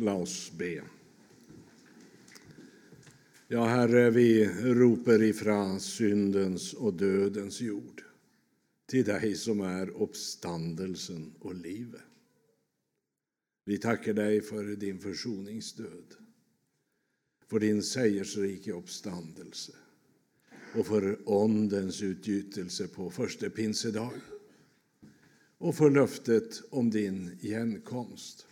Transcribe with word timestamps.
Låt 0.00 0.22
oss 0.22 0.52
be. 0.58 0.82
Ja, 3.48 3.64
Herre, 3.64 4.10
vi 4.10 4.48
ropar 4.74 5.22
ifrån 5.22 5.80
syndens 5.80 6.74
och 6.74 6.94
dödens 6.94 7.60
jord 7.60 8.02
till 8.86 9.04
dig 9.04 9.34
som 9.34 9.60
är 9.60 10.02
uppståndelsen 10.02 11.34
och 11.40 11.54
livet. 11.54 12.00
Vi 13.64 13.78
tackar 13.78 14.12
dig 14.12 14.40
för 14.40 14.64
din 14.64 14.98
försoningsdöd, 14.98 16.14
för 17.46 17.60
din 17.60 17.82
segersrika 17.82 18.72
uppståndelse 18.72 19.72
och 20.74 20.86
för 20.86 21.18
Ondens 21.24 22.02
utgjutelse 22.02 22.88
på 22.88 23.10
första 23.10 23.50
pinsedag 23.50 24.12
och 25.58 25.74
för 25.74 25.90
löftet 25.90 26.62
om 26.70 26.90
din 26.90 27.38
igenkomst. 27.40 28.47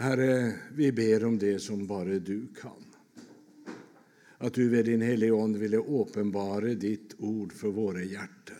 Herre, 0.00 0.52
vi 0.74 0.92
ber 0.92 1.24
om 1.24 1.38
det 1.38 1.58
som 1.58 1.86
bara 1.86 2.18
du 2.18 2.46
kan. 2.60 2.84
Att 4.38 4.54
du 4.54 4.70
med 4.70 4.84
din 4.84 5.00
heliga 5.00 5.42
Ande 5.42 5.58
ville 5.58 5.76
uppenbara 5.76 6.74
ditt 6.74 7.14
ord 7.18 7.52
för 7.52 7.68
våra 7.68 8.02
hjärtan 8.02 8.56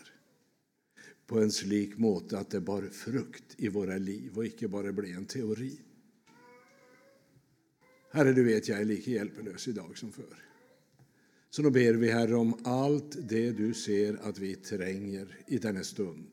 på 1.29 1.39
en 1.39 1.51
slik 1.51 1.97
måte 1.97 2.39
att 2.39 2.49
det 2.49 2.61
bar 2.61 2.81
frukt 2.81 3.55
i 3.57 3.67
våra 3.67 3.97
liv 3.97 4.37
och 4.37 4.45
icke 4.45 4.67
bara 4.67 4.91
blev 4.91 5.17
en 5.17 5.25
teori. 5.25 5.79
Herre, 8.11 8.33
du 8.33 8.43
vet 8.43 8.67
jag 8.67 8.81
är 8.81 8.85
lika 8.85 9.11
hjälplös 9.11 9.67
idag 9.67 9.97
som 9.97 10.11
förr. 10.11 10.45
Så 11.49 11.61
nu 11.61 11.69
ber 11.69 11.93
vi, 11.93 12.11
Herre, 12.11 12.35
om 12.35 12.53
allt 12.63 13.29
det 13.29 13.51
du 13.51 13.73
ser 13.73 14.17
att 14.21 14.39
vi 14.39 14.55
tränger 14.55 15.37
i 15.47 15.57
denna 15.57 15.83
stund. 15.83 16.27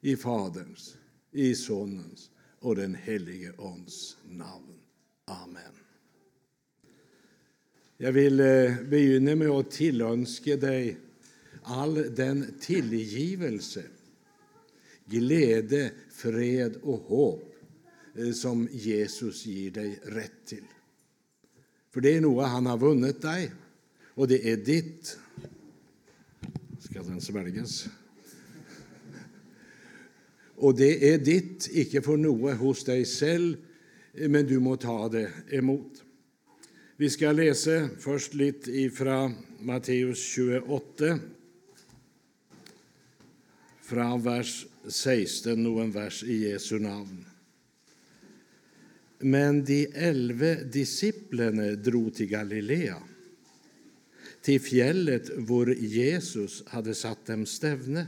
I 0.00 0.16
Faderns, 0.16 0.96
i 1.30 1.54
Sonens 1.54 2.31
och 2.62 2.76
den 2.76 2.94
helige 2.94 3.52
Ons 3.52 4.16
namn. 4.28 4.80
Amen. 5.24 5.72
Jag 7.96 8.12
vill 8.12 8.40
eh, 8.40 8.76
begynna 8.88 9.36
med 9.36 9.48
att 9.48 9.70
tillönska 9.70 10.56
dig 10.56 10.96
all 11.62 12.14
den 12.14 12.54
tillgivelse, 12.60 13.82
glädje, 15.04 15.90
fred 16.10 16.76
och 16.82 16.98
hopp 16.98 17.54
eh, 18.14 18.32
som 18.32 18.68
Jesus 18.72 19.46
ger 19.46 19.70
dig 19.70 20.00
rätt 20.04 20.46
till. 20.46 20.64
För 21.90 22.00
det 22.00 22.16
är 22.16 22.20
något 22.20 22.48
han 22.48 22.66
har 22.66 22.78
vunnit 22.78 23.22
dig, 23.22 23.52
och 24.14 24.28
det 24.28 24.50
är 24.52 24.56
ditt. 24.56 25.18
Ska 26.80 27.02
den 27.02 27.20
sväljas? 27.20 27.88
Och 30.62 30.74
det 30.74 31.12
är 31.14 31.18
ditt, 31.18 31.68
icke 31.72 32.02
för 32.02 32.16
något 32.16 32.56
hos 32.56 32.84
dig 32.84 33.04
själv, 33.04 33.56
men 34.12 34.46
du 34.46 34.60
må 34.60 34.76
ta 34.76 35.08
det 35.08 35.30
emot. 35.50 36.04
Vi 36.96 37.10
ska 37.10 37.32
läsa 37.32 37.88
först 37.98 38.34
lite 38.34 38.70
ifrån 38.70 39.34
Matteus 39.60 40.26
28, 40.26 41.18
från 43.82 44.22
vers 44.22 44.66
16, 44.88 45.62
någon 45.62 45.90
vers 45.90 46.24
i 46.24 46.48
Jesu 46.48 46.78
namn. 46.78 47.24
Men 49.18 49.64
de 49.64 49.86
elva 49.94 50.54
disciplerna 50.54 51.70
drog 51.70 52.14
till 52.14 52.26
Galilea, 52.26 53.02
till 54.40 54.60
fjället 54.60 55.30
var 55.36 55.66
Jesus 55.66 56.62
hade 56.66 56.94
satt 56.94 57.26
dem 57.26 57.46
stävne. 57.46 58.06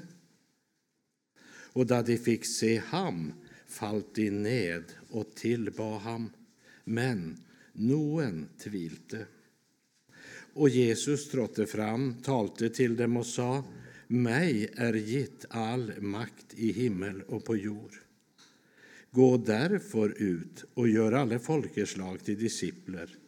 Och 1.75 1.86
då 1.86 2.03
de 2.03 2.17
fick 2.17 2.44
se 2.47 2.78
ham 2.78 3.33
fallt 3.67 4.14
de 4.14 4.30
ned 4.30 4.84
och 5.11 5.34
tillbad 5.34 6.00
ham, 6.00 6.30
men 6.84 7.36
någon 7.72 8.48
tvilte. 8.58 9.27
Och 10.52 10.69
Jesus 10.69 11.28
trådde 11.28 11.67
fram, 11.67 12.14
talte 12.22 12.70
till 12.70 12.96
dem 12.96 13.17
och 13.17 13.27
sa 13.27 13.64
mig 14.07 14.70
är 14.77 14.92
gitt 14.92 15.45
all 15.48 15.92
makt 16.01 16.55
i 16.55 16.73
himmel 16.73 17.23
och 17.23 17.45
på 17.45 17.57
jord. 17.57 17.92
Gå 19.11 19.36
därför 19.36 20.23
ut 20.23 20.64
och 20.74 20.89
gör 20.89 21.13
alla 21.13 21.39
folkeslag 21.39 22.24
till 22.24 22.39
discipler 22.39 23.18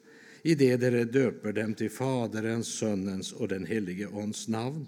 i 0.42 0.54
det 0.54 0.76
de 0.76 1.04
döper 1.04 1.52
dem 1.52 1.74
till 1.74 1.90
Faderens, 1.90 2.78
Sonens 2.78 3.32
och 3.32 3.48
den 3.48 3.66
helige 3.66 4.06
Ons 4.06 4.48
namn 4.48 4.86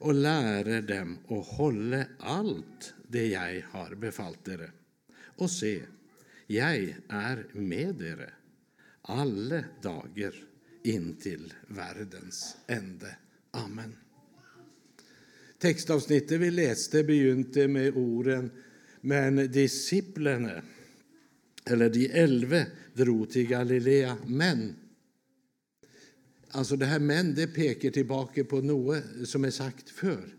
och 0.00 0.14
lära 0.14 0.80
dem 0.80 1.18
att 1.28 1.46
hålla 1.46 2.04
allt 2.18 2.94
det 3.08 3.26
jag 3.26 3.62
har 3.70 3.94
befallt 3.94 4.48
er 4.48 4.72
Och 5.36 5.50
se, 5.50 5.82
jag 6.46 6.94
är 7.08 7.46
med 7.52 8.02
er 8.02 8.34
alla 9.02 9.64
dagar 9.82 10.34
intill 10.82 11.54
världens 11.66 12.56
ände. 12.66 13.16
Amen. 13.50 13.96
Textavsnittet 15.58 16.40
vi 16.40 16.50
läste 16.50 17.04
begynte 17.04 17.68
med 17.68 17.96
orden 17.96 18.50
Men 19.00 19.36
disciplinerna, 19.52 20.62
eller 21.64 21.90
de 21.90 22.06
elva, 22.06 22.62
drog 22.94 23.30
till 23.30 23.46
Galilea. 23.46 24.16
Men 24.26 24.76
Alltså 26.52 26.76
det 26.76 26.86
här 26.86 26.98
men 26.98 27.34
det 27.34 27.46
pekar 27.46 27.90
tillbaka 27.90 28.44
på 28.44 28.60
något 28.60 29.02
som 29.24 29.44
är 29.44 29.50
sagt 29.50 29.90
för. 29.90 30.34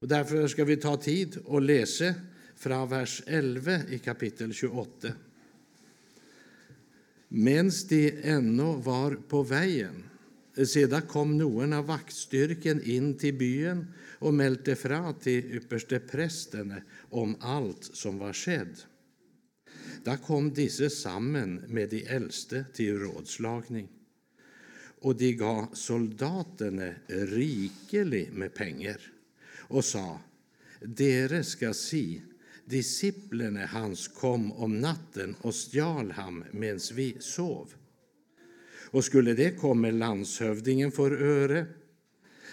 Och 0.00 0.08
därför 0.08 0.48
ska 0.48 0.64
vi 0.64 0.76
ta 0.76 0.96
tid 0.96 1.36
och 1.44 1.62
läsa 1.62 2.14
från 2.56 2.88
vers 2.88 3.22
11 3.26 3.80
i 3.90 3.98
kapitel 3.98 4.52
28. 4.52 5.08
Medan 7.28 7.70
de 7.88 8.20
ännu 8.22 8.76
var 8.76 9.14
på 9.14 9.42
vägen 9.42 10.04
sedan 10.66 11.02
kom 11.02 11.38
någon 11.38 11.72
av 11.72 11.86
vaktstyrkan 11.86 12.82
in 12.82 13.18
till 13.18 13.34
byn 13.34 13.86
och 14.18 14.34
meldte 14.34 14.76
fra 14.76 15.12
till 15.12 15.54
ypperste 15.54 16.00
prästen 16.00 16.74
om 17.10 17.36
allt 17.40 17.84
som 17.84 18.18
var 18.18 18.32
skett. 18.32 18.86
Då 20.04 20.16
kom 20.16 20.54
disse 20.54 20.90
samman 20.90 21.54
med 21.54 21.88
de 21.90 22.06
äldste 22.06 22.64
till 22.74 22.98
rådslagning 22.98 23.88
och 25.00 25.16
de 25.16 25.32
gav 25.32 25.66
soldaterna 25.72 26.94
rikelig 27.06 28.32
med 28.32 28.54
pengar 28.54 29.00
och 29.56 29.84
sa 29.84 30.20
Dere 30.80 31.44
ska 31.44 31.74
si, 31.74 32.22
disciplinerna 32.64 33.66
hans 33.66 34.08
kom 34.08 34.52
om 34.52 34.80
natten 34.80 35.36
och 35.40 35.54
stjal 35.54 36.10
ham 36.10 36.44
medan 36.50 36.80
vi 36.94 37.16
sov. 37.20 37.74
Och 38.90 39.04
skulle 39.04 39.34
det 39.34 39.58
komma 39.58 39.90
landshövdingen 39.90 40.92
för 40.92 41.10
öre 41.22 41.66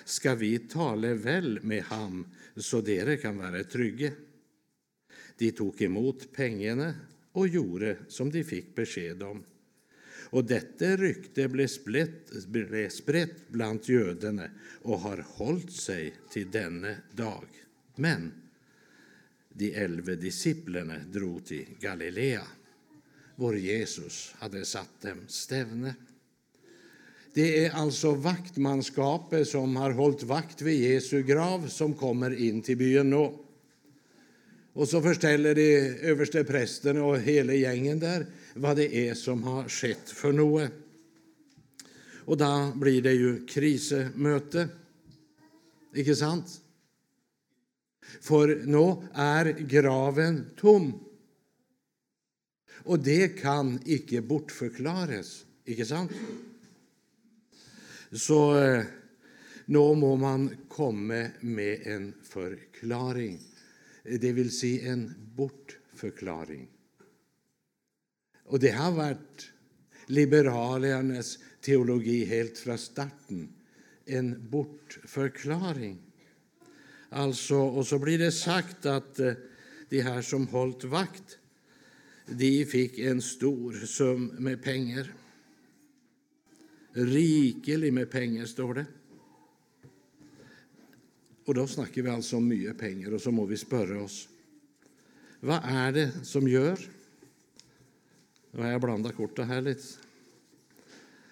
ska 0.05 0.35
vi 0.35 0.59
tala 0.59 1.13
väl 1.13 1.59
med 1.61 1.83
ham 1.83 2.27
så 2.55 2.81
dere 2.81 3.17
kan 3.17 3.37
vara 3.37 3.63
trygga. 3.63 4.11
De 5.37 5.51
tog 5.51 5.81
emot 5.81 6.33
pengarna 6.33 6.93
och 7.31 7.47
gjorde 7.47 7.97
som 8.07 8.31
de 8.31 8.43
fick 8.43 8.75
besked 8.75 9.23
om. 9.23 9.43
Och 10.29 10.45
detta 10.45 10.85
rykte 10.85 11.47
blev 11.47 12.89
spritt, 12.89 13.49
bland 13.49 13.79
judarna 13.83 14.49
och 14.81 14.99
har 14.99 15.25
hållit 15.27 15.71
sig 15.71 16.13
till 16.29 16.51
denna 16.51 16.95
dag. 17.11 17.45
Men 17.95 18.31
de 19.53 19.73
elva 19.75 20.15
disciplerna 20.15 20.95
drog 21.11 21.45
till 21.45 21.65
Galilea, 21.79 22.43
vår 23.35 23.57
Jesus 23.57 24.33
hade 24.39 24.65
satt 24.65 25.01
dem 25.01 25.17
stävne. 25.27 25.95
Det 27.33 27.65
är 27.65 27.71
alltså 27.71 28.15
vaktmanskapet 28.15 29.47
som 29.47 29.75
har 29.75 29.91
hållit 29.91 30.23
vakt 30.23 30.61
vid 30.61 30.91
Jesu 30.91 31.23
grav 31.23 31.67
som 31.67 31.93
kommer 31.93 32.41
in 32.41 32.61
till 32.61 32.77
byn 32.77 33.09
nu. 33.09 33.46
Och 34.77 34.89
så 34.89 35.01
förställer 35.01 35.55
de 35.55 35.77
överste 36.01 36.43
prästen 36.43 36.97
och 36.97 37.19
hela 37.19 37.53
gängen 37.53 37.99
där 37.99 38.25
vad 38.53 38.77
det 38.77 38.95
är 39.09 39.13
som 39.13 39.43
har 39.43 39.69
skett 39.69 40.09
för 40.09 40.31
något. 40.31 40.71
Och 42.25 42.37
då 42.37 42.71
blir 42.75 43.01
det 43.01 43.13
ju 43.13 43.45
krisemöte. 43.45 44.69
Icke 45.93 46.15
sant? 46.15 46.61
För 48.21 48.47
nu 48.65 49.07
är 49.13 49.45
graven 49.45 50.45
tom. 50.57 50.99
Och 52.83 52.99
det 52.99 53.27
kan 53.27 53.79
icke 53.85 54.21
bortförklaras. 54.21 55.45
Icke 55.65 55.85
sant? 55.85 56.11
Så 58.11 58.59
eh, 58.59 58.83
nu 59.65 59.95
må 59.95 60.15
man 60.15 60.57
komma 60.67 61.27
med 61.39 61.87
en 61.87 62.13
förklaring, 62.23 63.39
det 64.07 64.31
vill 64.31 64.51
säga 64.51 64.91
en 64.91 65.13
bortförklaring. 65.35 66.67
Och 68.43 68.59
det 68.59 68.71
har 68.71 68.91
varit 68.91 69.51
liberalernas 70.05 71.39
teologi 71.61 72.25
helt 72.25 72.57
från 72.57 72.77
starten. 72.77 73.53
En 74.05 74.49
bortförklaring. 74.49 76.01
Alltså, 77.09 77.55
och 77.55 77.87
så 77.87 77.99
blir 77.99 78.17
det 78.19 78.31
sagt 78.31 78.85
att 78.85 79.19
eh, 79.19 79.33
de 79.89 80.01
här 80.01 80.21
som 80.21 80.47
hållit 80.47 80.83
vakt 80.83 81.39
de 82.25 82.65
fick 82.65 82.99
en 82.99 83.21
stor 83.21 83.73
sum 83.73 84.25
med 84.25 84.63
pengar. 84.63 85.13
Rikelig 86.91 87.93
med 87.93 88.11
pengar, 88.11 88.45
står 88.45 88.73
det. 88.73 88.85
Och 91.47 91.53
då 91.53 91.67
snackar 91.67 92.01
vi 92.01 92.09
alltså 92.09 92.37
om 92.37 92.47
mycket 92.47 92.77
pengar, 92.77 93.13
och 93.13 93.21
så 93.21 93.31
må 93.31 93.45
vi 93.45 93.57
spöra 93.57 94.03
oss. 94.03 94.29
Vad 95.39 95.59
är 95.63 95.91
det 95.91 96.11
som 96.23 96.47
gör 96.47 96.79
Nu 98.51 98.61
har 98.61 98.69
jag 98.69 98.81
blandat 98.81 99.15
korten 99.15 99.47
här 99.47 99.61
lite. 99.61 99.83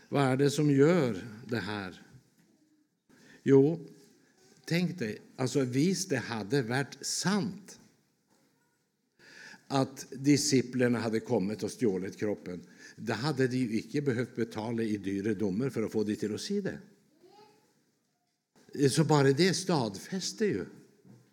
Vad 0.10 0.24
är 0.24 0.38
det 0.38 0.52
som 0.52 0.72
gör 0.72 1.28
det 1.48 1.60
här? 1.60 2.02
Jo, 3.44 3.80
tänk 4.66 5.00
dig, 5.00 5.22
alltså 5.36 5.62
visst 5.62 6.10
det 6.10 6.18
hade 6.18 6.62
varit 6.62 7.06
sant 7.06 7.80
att 9.68 10.08
disciplerna 10.12 11.00
hade 11.00 11.20
kommit 11.20 11.64
och 11.64 11.80
stjålet 11.80 12.18
kroppen, 12.18 12.62
då 12.96 13.14
hade 13.14 13.48
de 13.48 13.58
ju 13.58 13.82
inte 13.82 14.02
behövt 14.02 14.36
betala 14.36 14.84
i 14.84 14.98
dyra 14.98 15.34
domar 15.34 15.70
för 15.70 15.84
att 15.84 15.92
få 15.92 16.04
det 16.04 16.16
till 16.16 16.36
att 16.36 16.42
säga 16.42 16.62
det. 16.62 16.80
Så 18.90 19.04
bara 19.04 19.32
det 19.32 19.54
stadfäster 19.54 20.46
ju 20.46 20.66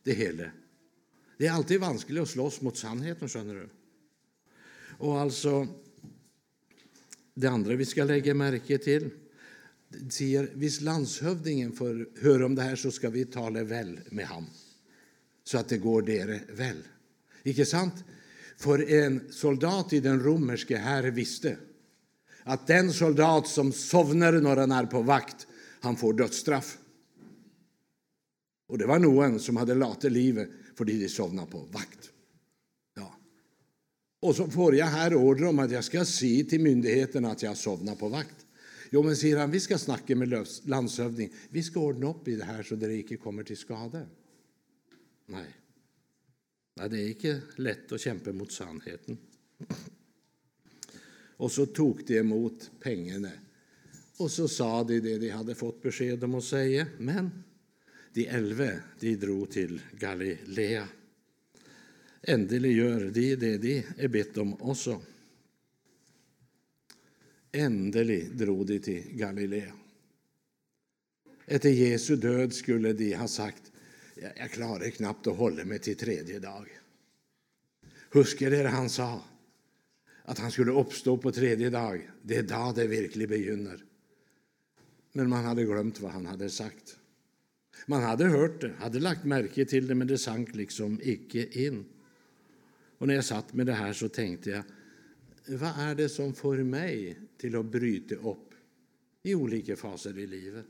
det 0.02 0.12
hela. 0.12 0.44
Det 1.38 1.46
är 1.46 1.52
alltid 1.52 1.80
vanskligt 1.80 2.20
att 2.20 2.28
slåss 2.28 2.60
mot 2.60 2.76
sannheten, 2.76 3.28
skönner 3.28 3.54
du. 3.54 3.68
Och 4.98 5.20
alltså, 5.20 5.68
det 7.34 7.46
andra 7.46 7.74
vi 7.74 7.84
ska 7.84 8.04
lägga 8.04 8.34
märke 8.34 8.78
till 8.78 9.10
säger, 10.10 10.50
hvis 10.54 10.80
landshövdingen 10.80 11.72
får 11.72 12.08
höra 12.22 12.46
om 12.46 12.54
det 12.54 12.62
här 12.62 12.76
så 12.76 12.90
ska 12.90 13.10
vi 13.10 13.24
tala 13.24 13.64
väl 13.64 14.00
med 14.10 14.26
ham, 14.26 14.46
så 15.44 15.58
att 15.58 15.68
det 15.68 15.78
går 15.78 16.02
dere 16.02 16.40
väl. 16.48 16.82
Icke 17.42 17.66
sant? 17.66 18.04
För 18.56 18.90
en 18.90 19.32
soldat 19.32 19.92
i 19.92 20.00
den 20.00 20.20
romerske 20.20 20.76
här 20.76 21.02
visste 21.02 21.56
att 22.42 22.66
den 22.66 22.92
soldat 22.92 23.46
som 23.46 23.72
sovnar 23.72 24.32
när 24.32 24.56
han 24.56 24.72
är 24.72 24.86
på 24.86 25.02
vakt, 25.02 25.46
han 25.80 25.96
får 25.96 26.12
dödsstraff. 26.12 26.78
Och 28.72 28.78
det 28.78 28.86
var 28.86 28.98
någon 28.98 29.40
som 29.40 29.56
hade 29.56 29.74
late 29.74 30.10
livet 30.10 30.48
fordi 30.74 30.98
de 30.98 31.08
sovna 31.08 31.46
på 31.46 31.58
vakt. 31.58 32.10
Ja. 32.94 33.16
Och 34.20 34.36
så 34.36 34.50
får 34.50 34.74
jag 34.74 34.86
här 34.86 35.14
order 35.14 35.44
om 35.44 35.58
att 35.58 35.70
jag 35.70 35.84
ska 35.84 36.04
säga 36.04 36.44
till 36.44 36.60
myndigheterna 36.60 37.30
att 37.30 37.42
jag 37.42 37.56
sovnar 37.56 37.94
på 37.94 38.08
vakt. 38.08 38.46
Jo, 38.90 39.02
men 39.02 39.16
säger 39.16 39.38
han, 39.38 39.50
vi 39.50 39.60
ska 39.60 39.78
snacka 39.78 40.16
med 40.16 40.46
landshövding. 40.62 41.32
Vi 41.50 41.62
ska 41.62 41.80
ordna 41.80 42.10
upp 42.10 42.28
i 42.28 42.36
det 42.36 42.44
här 42.44 42.62
så 42.62 42.74
det 42.74 42.96
inte 42.96 43.16
kommer 43.16 43.42
till 43.42 43.56
skada. 43.56 44.06
Nej. 45.26 45.56
Nej, 46.76 46.88
det 46.88 47.00
är 47.00 47.08
inte 47.08 47.40
lätt 47.56 47.92
att 47.92 48.00
kämpa 48.00 48.32
mot 48.32 48.52
sannheten. 48.52 49.18
Och 51.36 51.52
så 51.52 51.66
tog 51.66 52.04
de 52.06 52.18
emot 52.18 52.70
pengarna 52.80 53.30
och 54.16 54.30
så 54.30 54.48
sa 54.48 54.84
de 54.84 55.00
det 55.00 55.18
de 55.18 55.30
hade 55.30 55.54
fått 55.54 55.82
besked 55.82 56.24
om 56.24 56.34
att 56.34 56.44
säga. 56.44 56.86
Men 56.98 57.30
de 58.12 58.26
elva 58.28 58.70
de 59.00 59.16
drog 59.16 59.50
till 59.50 59.80
Galilea. 59.92 60.88
Endelig 62.22 62.76
gör 62.76 63.10
de 63.10 63.36
det 63.36 63.58
de 63.58 63.84
är 63.96 64.08
bett 64.08 64.36
om 64.36 64.62
också. 64.62 65.02
Endelig 67.52 68.36
drog 68.36 68.66
de 68.66 68.78
till 68.78 69.02
Galilea. 69.10 69.72
Efter 71.46 71.68
Jesu 71.68 72.16
död 72.16 72.54
skulle 72.54 72.92
de 72.92 73.14
ha 73.14 73.28
sagt 73.28 73.72
jag 74.38 74.50
klarar 74.50 74.90
knappt 74.90 75.26
att 75.26 75.36
hålla 75.36 75.64
mig 75.64 75.78
till 75.78 75.96
tredje 75.96 76.38
dag. 76.38 76.66
Husker 78.10 78.50
dere 78.50 78.68
han 78.68 78.90
sa 78.90 79.24
att 80.24 80.38
han 80.38 80.50
skulle 80.50 80.72
uppstå 80.72 81.18
på 81.18 81.32
tredje 81.32 81.70
dag? 81.70 82.10
Det 82.22 82.36
är 82.36 82.42
då 82.42 82.72
det 82.76 82.86
verkligen 82.86 83.30
begynner. 83.30 83.84
Men 85.12 85.28
man 85.28 85.44
hade 85.44 85.64
glömt 85.64 86.00
vad 86.00 86.12
han 86.12 86.26
hade 86.26 86.50
sagt. 86.50 86.96
Man 87.86 88.02
hade 88.02 88.24
hört 88.24 88.60
det, 88.60 88.72
hade 88.78 89.00
lagt 89.00 89.24
märke 89.24 89.64
till 89.64 89.86
det, 89.86 89.94
men 89.94 90.06
det 90.06 90.18
sank 90.18 90.54
liksom 90.54 91.00
icke 91.02 91.66
in. 91.66 91.84
Och 92.98 93.06
när 93.06 93.14
jag 93.14 93.24
satt 93.24 93.54
med 93.54 93.66
det 93.66 93.72
här 93.72 93.92
så 93.92 94.08
tänkte 94.08 94.50
jag, 94.50 94.62
vad 95.46 95.78
är 95.78 95.94
det 95.94 96.08
som 96.08 96.34
får 96.34 96.56
mig 96.56 97.18
till 97.36 97.56
att 97.56 97.66
bryta 97.66 98.14
upp 98.14 98.54
i 99.22 99.34
olika 99.34 99.76
faser 99.76 100.18
i 100.18 100.26
livet? 100.26 100.66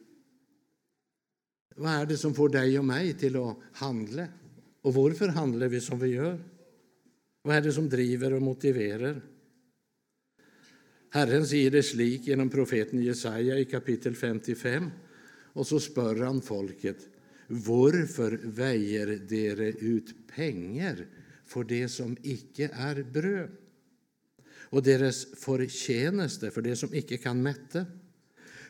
Vad 1.76 1.92
är 1.92 2.06
det 2.06 2.16
som 2.16 2.34
får 2.34 2.48
dig 2.48 2.78
och 2.78 2.84
mig 2.84 3.14
till 3.14 3.36
att 3.36 3.56
handla? 3.72 4.26
Och 4.82 4.94
varför 4.94 5.28
handlar 5.28 5.68
vi 5.68 5.80
som 5.80 5.98
vi 5.98 6.08
gör? 6.08 6.40
Vad 7.42 7.56
är 7.56 7.60
det 7.60 7.72
som 7.72 7.88
driver 7.88 8.32
och 8.32 8.42
motiverar? 8.42 9.22
Herren 11.10 11.46
säger 11.46 11.70
det 11.70 11.82
slik 11.82 12.26
genom 12.26 12.50
profeten 12.50 13.02
Jesaja 13.02 13.58
i 13.58 13.64
kapitel 13.64 14.14
55. 14.14 14.90
Och 15.52 15.66
så 15.66 15.80
spör 15.80 16.16
han 16.16 16.42
folket, 16.42 16.98
varför 17.46 18.40
väjer 18.42 19.06
dere 19.06 19.68
ut 19.68 20.14
pengar 20.36 21.06
för 21.46 21.64
det 21.64 21.88
som 21.88 22.16
icke 22.22 22.70
är 22.72 23.02
bröd 23.02 23.50
och 24.48 24.82
deras 24.82 25.26
förtjänste 25.36 26.50
för 26.50 26.62
det 26.62 26.76
som 26.76 26.94
icke 26.94 27.16
kan 27.16 27.42
mätta? 27.42 27.86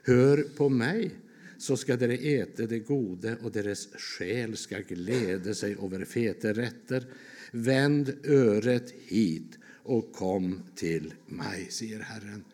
Hör 0.05 0.43
på 0.57 0.69
mig, 0.69 1.11
så 1.59 1.77
ska 1.77 1.97
dere 1.97 2.15
äta 2.15 2.67
det 2.67 2.79
gode 2.79 3.37
och 3.43 3.53
deras 3.53 3.87
själ 3.87 4.57
ska 4.57 4.79
glädja 4.79 5.55
sig 5.55 5.77
över 5.83 6.05
feta 6.05 6.53
rätter. 6.53 7.07
Vänd 7.53 8.15
öret 8.25 8.95
hit 9.07 9.59
och 9.83 10.13
kom 10.13 10.63
till 10.75 11.15
mig, 11.27 11.67
säger 11.71 12.01
Herren. 12.01 12.45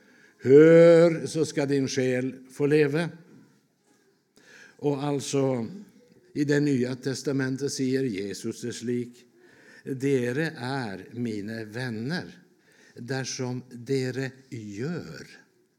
Hör, 0.43 1.27
så 1.27 1.45
ska 1.45 1.67
din 1.67 1.89
själ 1.89 2.35
få 2.51 2.67
leva. 2.67 3.09
Och 4.79 5.05
alltså, 5.05 5.67
i 6.35 6.45
det 6.45 6.61
nya 6.61 6.97
testamentet 6.97 7.73
säger 7.73 8.05
Jesus 8.05 8.61
det 8.61 8.73
slik. 8.73 9.25
Dere 9.85 10.53
är 10.59 11.07
mina 11.13 11.65
vänner, 11.65 12.39
därsom 12.97 13.63
dere 13.71 14.31
gör 14.51 15.27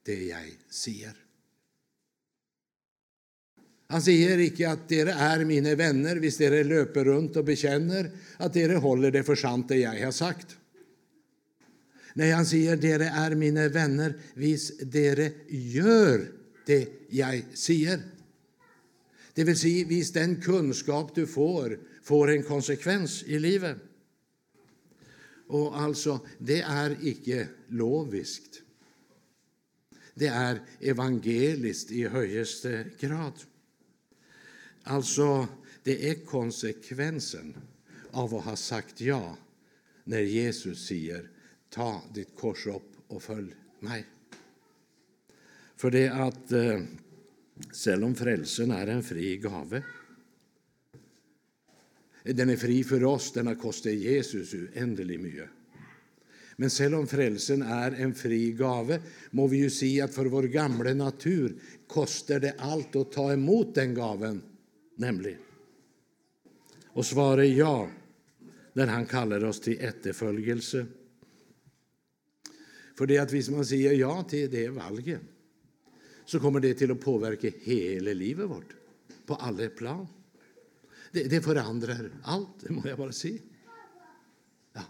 det 0.06 0.24
jag 0.24 0.58
säger. 0.70 1.14
Han 3.88 4.02
säger 4.02 4.38
icke 4.38 4.70
att 4.70 4.90
dere 4.90 5.12
är 5.12 5.46
mina 5.46 5.76
vänner 5.76 6.16
hvis 6.16 6.38
dere 6.38 6.64
löper 6.64 7.06
runt 7.06 7.36
och 7.36 7.46
bekänner 7.46 8.12
att 8.38 8.54
dere 8.54 8.74
håller 8.74 9.12
det 9.12 9.24
för 9.24 9.36
sant 9.36 9.68
det 9.68 9.78
jag 9.78 10.06
har 10.06 10.12
sagt. 10.12 10.58
Nej, 12.14 12.32
han 12.32 12.46
säger 12.46 12.78
dere 12.78 13.06
är 13.06 13.36
mina 13.36 13.68
vänner 13.68 14.14
vis 14.34 14.78
dere 14.78 15.32
gör 15.48 16.32
det 16.66 16.88
jag 17.10 17.44
säger. 17.54 18.00
Det 19.40 19.46
vill 19.46 19.60
säga, 19.60 19.88
vis 19.88 20.12
den 20.12 20.42
kunskap 20.42 21.16
du 21.16 21.28
får 21.28 21.80
får 22.04 22.30
en 22.30 22.44
konsekvens 22.44 23.24
i 23.24 23.40
livet. 23.40 23.78
Och 25.48 25.82
alltså, 25.82 26.20
det 26.38 26.62
är 26.62 26.98
icke 27.02 27.48
loviskt. 27.68 28.62
Det 30.14 30.28
är 30.28 30.62
evangeliskt 30.80 31.92
i 31.92 32.08
högsta 32.08 32.84
grad. 33.00 33.34
Alltså, 34.84 35.48
det 35.84 36.10
är 36.10 36.26
konsekvensen 36.26 37.58
av 38.12 38.36
att 38.36 38.46
ha 38.46 38.56
sagt 38.56 39.02
ja 39.02 39.38
när 40.04 40.22
Jesus 40.22 40.88
säger 40.88 41.30
ta 41.70 42.04
ditt 42.14 42.36
kors 42.36 42.68
upp 42.68 42.92
och 43.08 43.24
följ 43.24 43.56
mig. 43.80 44.06
För 45.76 45.92
det 45.92 46.08
att 46.08 46.52
eh, 46.52 46.82
selv 47.72 48.04
om 48.04 48.16
frälsen 48.16 48.72
är 48.72 48.88
en 48.88 49.04
fri 49.04 49.38
gave 49.38 49.84
Den 52.24 52.50
är 52.50 52.56
fri 52.56 52.84
för 52.84 53.04
oss, 53.04 53.32
den 53.32 53.48
har 53.48 53.56
kostat 53.56 53.94
Jesus 53.94 54.54
oändligt 54.54 55.22
mycket. 55.22 55.50
Men 56.56 56.70
selv 56.70 56.96
om 56.96 57.08
frälsen 57.08 57.62
är 57.62 57.92
en 57.92 58.16
fri 58.16 58.52
gave, 58.52 59.02
må 59.32 59.48
vi 59.48 59.58
ju 59.58 59.70
se 59.70 60.02
att 60.02 60.14
för 60.14 60.26
vår 60.26 60.44
gamla 60.44 60.94
natur 60.94 61.56
kostar 61.88 62.40
det 62.40 62.56
allt 62.58 62.96
att 62.96 63.12
ta 63.12 63.34
emot 63.34 63.76
den 63.76 63.94
gaven 63.94 64.42
nämligen. 64.96 65.40
Och 66.88 67.06
svara 67.06 67.46
ja 67.46 67.90
när 68.74 68.88
han 68.88 69.06
kallar 69.06 69.44
oss 69.44 69.62
till 69.62 69.80
efterföljelse. 69.80 70.86
För 72.98 73.08
det 73.08 73.18
att 73.18 73.34
hvis 73.34 73.50
man 73.50 73.66
säger 73.66 73.94
ja 73.94 74.24
till 74.24 74.52
det 74.52 74.70
valget 74.70 75.22
så 76.30 76.40
kommer 76.40 76.60
det 76.60 76.74
till 76.74 76.92
att 76.92 77.02
påverka 77.02 77.52
hela 77.62 78.14
livet 78.14 78.50
vårt, 78.50 78.76
på 79.26 79.36
alla 79.36 79.70
plan. 79.70 80.08
Det, 81.12 81.24
det 81.24 81.42
förändrar 81.42 82.12
allt, 82.24 82.50
det 82.60 82.74
må 82.74 82.82
jag 82.86 82.98
bara 82.98 83.12
säga. 83.12 83.40
Ja. 84.74 84.82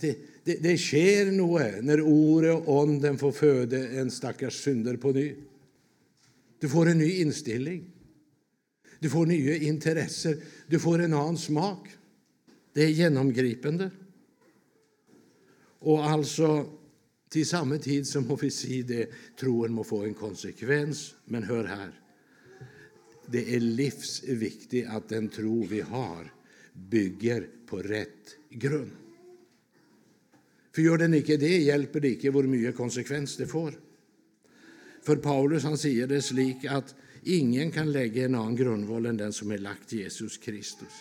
Det, 0.00 0.18
det, 0.44 0.62
det 0.62 0.78
sker 0.78 1.32
något 1.32 1.84
när 1.84 2.00
ordet 2.00 2.54
och 2.54 2.78
onden 2.78 3.18
får 3.18 3.32
föda 3.32 3.88
en 3.88 4.10
stackars 4.10 4.54
synder 4.64 4.96
på 4.96 5.12
ny. 5.12 5.34
Du 6.60 6.68
får 6.68 6.88
en 6.88 6.98
ny 6.98 7.20
inställning. 7.20 7.90
Du 8.98 9.10
får 9.10 9.26
nya 9.26 9.56
intressen, 9.56 10.40
du 10.66 10.78
får 10.78 10.98
en 10.98 11.14
annan 11.14 11.38
smak. 11.38 11.88
Det 12.72 12.84
är 12.84 12.88
genomgripande. 12.88 13.90
Och 15.78 16.04
alltså, 16.04 16.77
till 17.28 17.46
samma 17.46 17.78
tid 17.78 18.06
så 18.06 18.20
må 18.20 18.36
vi 18.36 18.50
si 18.50 18.82
det, 18.82 19.10
troen 19.40 19.72
må 19.72 19.84
få 19.84 20.04
en 20.04 20.14
konsekvens. 20.14 21.14
Men 21.24 21.42
hör 21.42 21.64
här, 21.64 22.00
det 23.26 23.54
är 23.54 23.60
livsviktigt 23.60 24.88
att 24.88 25.08
den 25.08 25.28
tro 25.28 25.64
vi 25.64 25.80
har 25.80 26.32
bygger 26.72 27.48
på 27.66 27.76
rätt 27.76 28.36
grund. 28.50 28.90
För 30.74 30.82
gör 30.82 30.98
den 30.98 31.14
inte 31.14 31.36
det, 31.36 31.58
hjälper 31.58 32.00
det 32.00 32.08
inte 32.08 32.30
hur 32.30 32.42
mycket 32.42 32.76
konsekvens 32.76 33.36
det 33.36 33.46
får. 33.46 33.74
För 35.02 35.16
Paulus 35.16 35.62
han 35.62 35.78
säger 35.78 36.06
det 36.06 36.22
slik 36.22 36.64
att 36.64 36.94
ingen 37.22 37.70
kan 37.70 37.92
lägga 37.92 38.24
en 38.24 38.34
annan 38.34 38.56
grundval 38.56 39.06
än 39.06 39.16
den 39.16 39.32
som 39.32 39.50
är 39.50 39.58
lagt 39.58 39.92
Jesus 39.92 40.38
Kristus. 40.38 40.92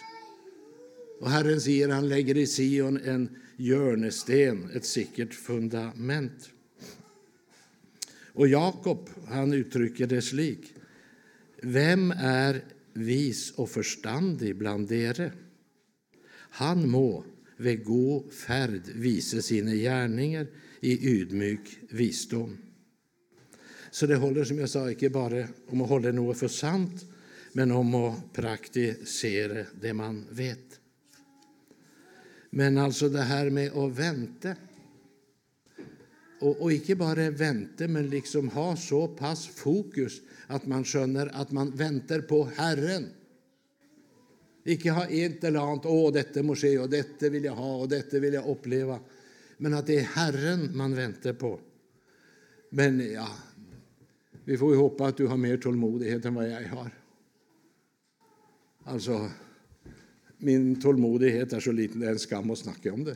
Och 1.19 1.29
Herren 1.29 1.61
säger 1.61 1.89
han 1.89 2.09
lägger 2.09 2.37
i 2.37 2.47
Sion 2.47 2.97
en 2.97 3.29
hjörnesten, 3.57 4.69
ett 4.73 4.85
säkert 4.85 5.33
fundament. 5.33 6.49
Och 8.33 8.47
Jakob 8.47 9.09
han 9.27 9.53
uttrycker 9.53 10.07
det 10.07 10.21
slik. 10.21 10.73
Vem 11.61 12.11
är 12.11 12.61
vis 12.93 13.51
och 13.51 13.69
förstandig 13.69 14.55
bland 14.55 14.87
dere? 14.87 15.31
Han 16.49 16.89
må 16.89 17.23
vid 17.57 17.85
god 17.85 18.33
färd 18.33 18.81
visa 18.95 19.41
sina 19.41 19.73
gärningar 19.73 20.47
i 20.81 21.09
ydmyk 21.09 21.79
visdom. 21.89 22.57
Så 23.91 24.07
det 24.07 24.15
håller 24.15 24.43
som 24.43 24.59
jag 24.59 24.69
sa 24.69 24.89
inte 24.89 25.09
bara 25.09 25.47
om 25.67 25.81
att 25.81 25.89
hålla 25.89 26.11
något 26.11 26.37
för 26.37 26.47
sant, 26.47 27.05
men 27.53 27.71
om 27.71 27.95
att 27.95 28.33
praktisera 28.33 29.65
det 29.81 29.93
man 29.93 30.25
vet. 30.31 30.79
Men 32.57 32.77
alltså 32.77 33.09
det 33.09 33.21
här 33.21 33.49
med 33.49 33.77
att 33.77 33.91
vänta. 33.91 34.55
Och, 36.39 36.61
och 36.61 36.71
inte 36.71 36.95
bara 36.95 37.29
vänta, 37.29 37.87
men 37.87 38.09
liksom 38.09 38.49
ha 38.49 38.75
så 38.75 39.07
pass 39.07 39.47
fokus 39.47 40.21
att 40.47 40.65
man 40.65 40.83
skönner 40.83 41.31
att 41.33 41.51
man 41.51 41.71
väntar 41.71 42.21
på 42.21 42.49
Herren. 42.55 43.05
Icke 44.63 44.91
ha 44.91 45.05
ett 45.05 45.43
eller 45.43 45.59
annat, 45.59 45.85
åh, 45.85 46.13
detta 46.13 46.43
må 46.43 46.55
ske 46.55 46.79
och 46.79 46.89
detta 46.89 47.29
vill 47.29 47.43
jag 47.43 47.55
ha, 47.55 47.75
och 47.75 47.89
detta 47.89 48.19
vill 48.19 48.33
jag 48.33 48.47
uppleva. 48.47 48.99
Men 49.57 49.73
att 49.73 49.87
det 49.87 49.99
är 49.99 50.03
Herren 50.03 50.77
man 50.77 50.95
väntar 50.95 51.33
på. 51.33 51.59
Men 52.69 53.11
ja, 53.11 53.27
vi 54.43 54.57
får 54.57 54.71
ju 54.71 54.77
hoppas 54.77 55.09
att 55.09 55.17
du 55.17 55.27
har 55.27 55.37
mer 55.37 55.57
tålmodighet 55.57 56.25
än 56.25 56.35
vad 56.35 56.49
jag 56.49 56.69
har. 56.69 56.91
Alltså, 58.83 59.29
min 60.37 60.81
tålmodighet 60.81 61.53
är 61.53 61.59
så 61.59 61.71
liten 61.71 61.99
det 61.99 62.07
är 62.07 62.11
en 62.11 62.19
skam 62.19 62.51
att 62.51 62.57
snacka 62.57 62.93
om 62.93 63.03
det. 63.03 63.15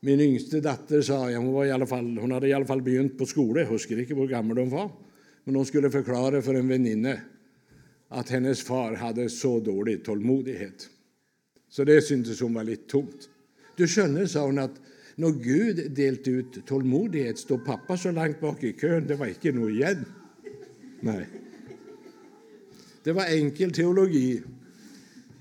Min 0.00 0.20
yngste 0.20 0.60
dotter 0.60 1.02
sa, 1.02 1.30
ja, 1.30 1.38
hon, 1.38 1.52
var 1.52 1.64
i 1.64 1.70
alla 1.70 1.86
fall, 1.86 2.18
hon 2.18 2.30
hade 2.30 2.48
i 2.48 2.52
alla 2.52 2.66
fall 2.66 2.82
begynt 2.82 3.18
på 3.18 3.26
skolan, 3.26 3.62
jag 3.62 3.70
husker 3.70 3.98
inte 3.98 4.14
hur 4.14 4.26
gammal 4.26 4.58
hon 4.58 4.70
var, 4.70 4.90
men 5.44 5.56
hon 5.56 5.66
skulle 5.66 5.90
förklara 5.90 6.42
för 6.42 6.54
en 6.54 6.68
väninna 6.68 7.16
att 8.08 8.30
hennes 8.30 8.62
far 8.62 8.94
hade 8.94 9.28
så 9.28 9.60
dålig 9.60 10.04
tålmodighet. 10.04 10.88
Så 11.68 11.84
det 11.84 12.02
syntes 12.02 12.40
hon 12.40 12.54
var 12.54 12.64
lite 12.64 12.90
tomt. 12.90 13.28
Du 13.76 13.88
skönner, 13.88 14.26
sa 14.26 14.46
hon, 14.46 14.58
att 14.58 14.80
när 15.14 15.30
Gud 15.30 15.92
delte 15.92 16.30
ut 16.30 16.66
tålmodighet 16.66 17.38
stod 17.38 17.64
pappa 17.64 17.96
så 17.96 18.10
långt 18.10 18.40
bak 18.40 18.64
i 18.64 18.72
kön, 18.72 19.06
det 19.06 19.14
var 19.14 19.26
inte 19.26 19.52
nog 19.52 19.70
igen. 19.70 20.04
Nej. 21.00 21.26
Det 23.02 23.12
var 23.12 23.24
enkel 23.24 23.72
teologi. 23.72 24.42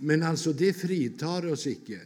Men 0.03 0.23
alltså, 0.23 0.53
det 0.53 0.73
fritar 0.73 1.45
oss 1.45 1.67
icke. 1.67 1.99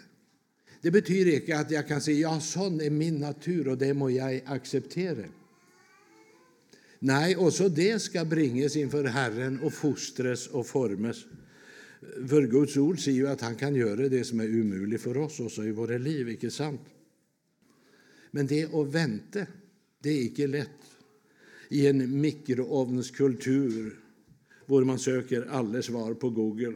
Det 0.81 0.91
betyder 0.91 1.31
inte 1.31 1.59
att 1.59 1.71
jag 1.71 1.87
kan 1.87 2.01
säga 2.01 2.17
ja, 2.17 2.39
sån 2.39 2.81
är 2.81 2.89
min 2.89 3.19
natur 3.19 3.67
och 3.67 3.77
det 3.77 3.93
må 3.93 4.09
jag 4.09 4.41
acceptera. 4.45 5.25
Nej, 6.99 7.37
också 7.37 7.69
det 7.69 7.99
ska 7.99 8.25
bringas 8.25 8.75
inför 8.75 9.03
Herren 9.03 9.59
och 9.59 9.73
fostras 9.73 10.47
och 10.47 10.67
formas. 10.67 11.25
För 12.29 12.47
Guds 12.47 12.77
ord 12.77 12.99
säger 12.99 13.17
ju 13.17 13.27
att 13.27 13.41
han 13.41 13.55
kan 13.55 13.75
göra 13.75 14.09
det 14.09 14.23
som 14.23 14.39
är 14.39 14.59
omöjligt 14.61 15.01
för 15.01 15.17
oss 15.17 15.39
också 15.39 15.63
i 15.63 15.71
våra 15.71 15.97
liv, 15.97 16.29
inte 16.29 16.51
sant? 16.51 16.81
Men 18.31 18.47
det 18.47 18.73
att 18.73 18.87
vänta, 18.87 19.45
det 19.99 20.09
är 20.09 20.23
inte 20.23 20.47
lätt 20.47 20.69
i 21.69 21.87
en 21.87 22.21
mikroovnskultur 22.21 23.99
där 24.65 24.83
man 24.83 24.99
söker 24.99 25.47
alla 25.49 25.81
svar 25.81 26.13
på 26.13 26.29
Google. 26.29 26.73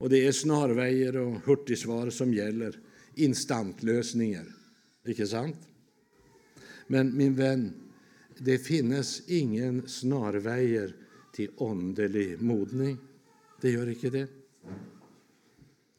Och 0.00 0.10
det 0.10 0.26
är 0.26 0.32
snarvägar 0.32 1.16
och 1.16 1.36
hurtigsvar 1.44 2.10
som 2.10 2.34
gäller, 2.34 2.78
instantlösningar. 3.14 4.44
Icke 5.06 5.26
sant? 5.26 5.56
Men 6.86 7.16
min 7.16 7.34
vän, 7.34 7.72
det 8.38 8.58
finns 8.58 9.22
ingen 9.26 9.88
snarvägar 9.88 10.96
till 11.32 11.50
åndelig 11.56 12.42
modning. 12.42 12.98
Det 13.60 13.70
gör 13.70 13.88
inte 13.88 14.10
det. 14.10 14.26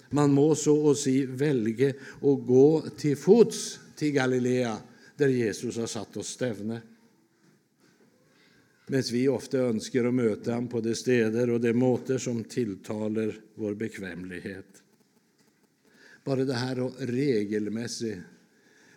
Man 0.10 0.34
må 0.34 0.56
så 0.56 0.86
och 0.86 0.98
si 0.98 1.26
välja 1.26 1.90
att 1.90 2.48
gå 2.48 2.84
till 2.98 3.18
fots 3.18 3.80
till 3.96 4.12
Galilea 4.12 4.78
där 5.18 5.28
Jesus 5.28 5.78
har 5.78 5.88
satt 5.88 6.18
oss 6.18 6.28
stävne. 6.28 6.82
Medan 8.92 9.04
vi 9.12 9.28
ofta 9.28 9.58
önskar 9.58 10.06
att 10.06 10.14
möta 10.14 10.54
honom 10.54 10.70
på 10.70 10.82
de 10.82 10.96
städer 10.96 11.50
och 11.50 11.62
de 11.62 11.74
måter 11.74 12.18
som 12.18 12.44
tilltalar 12.44 13.36
vår 13.56 13.74
bekvämlighet. 13.74 14.84
Bara 16.24 16.46
det 16.46 16.54
här 16.54 16.88
att 16.88 16.94
regelmässigt 17.00 18.20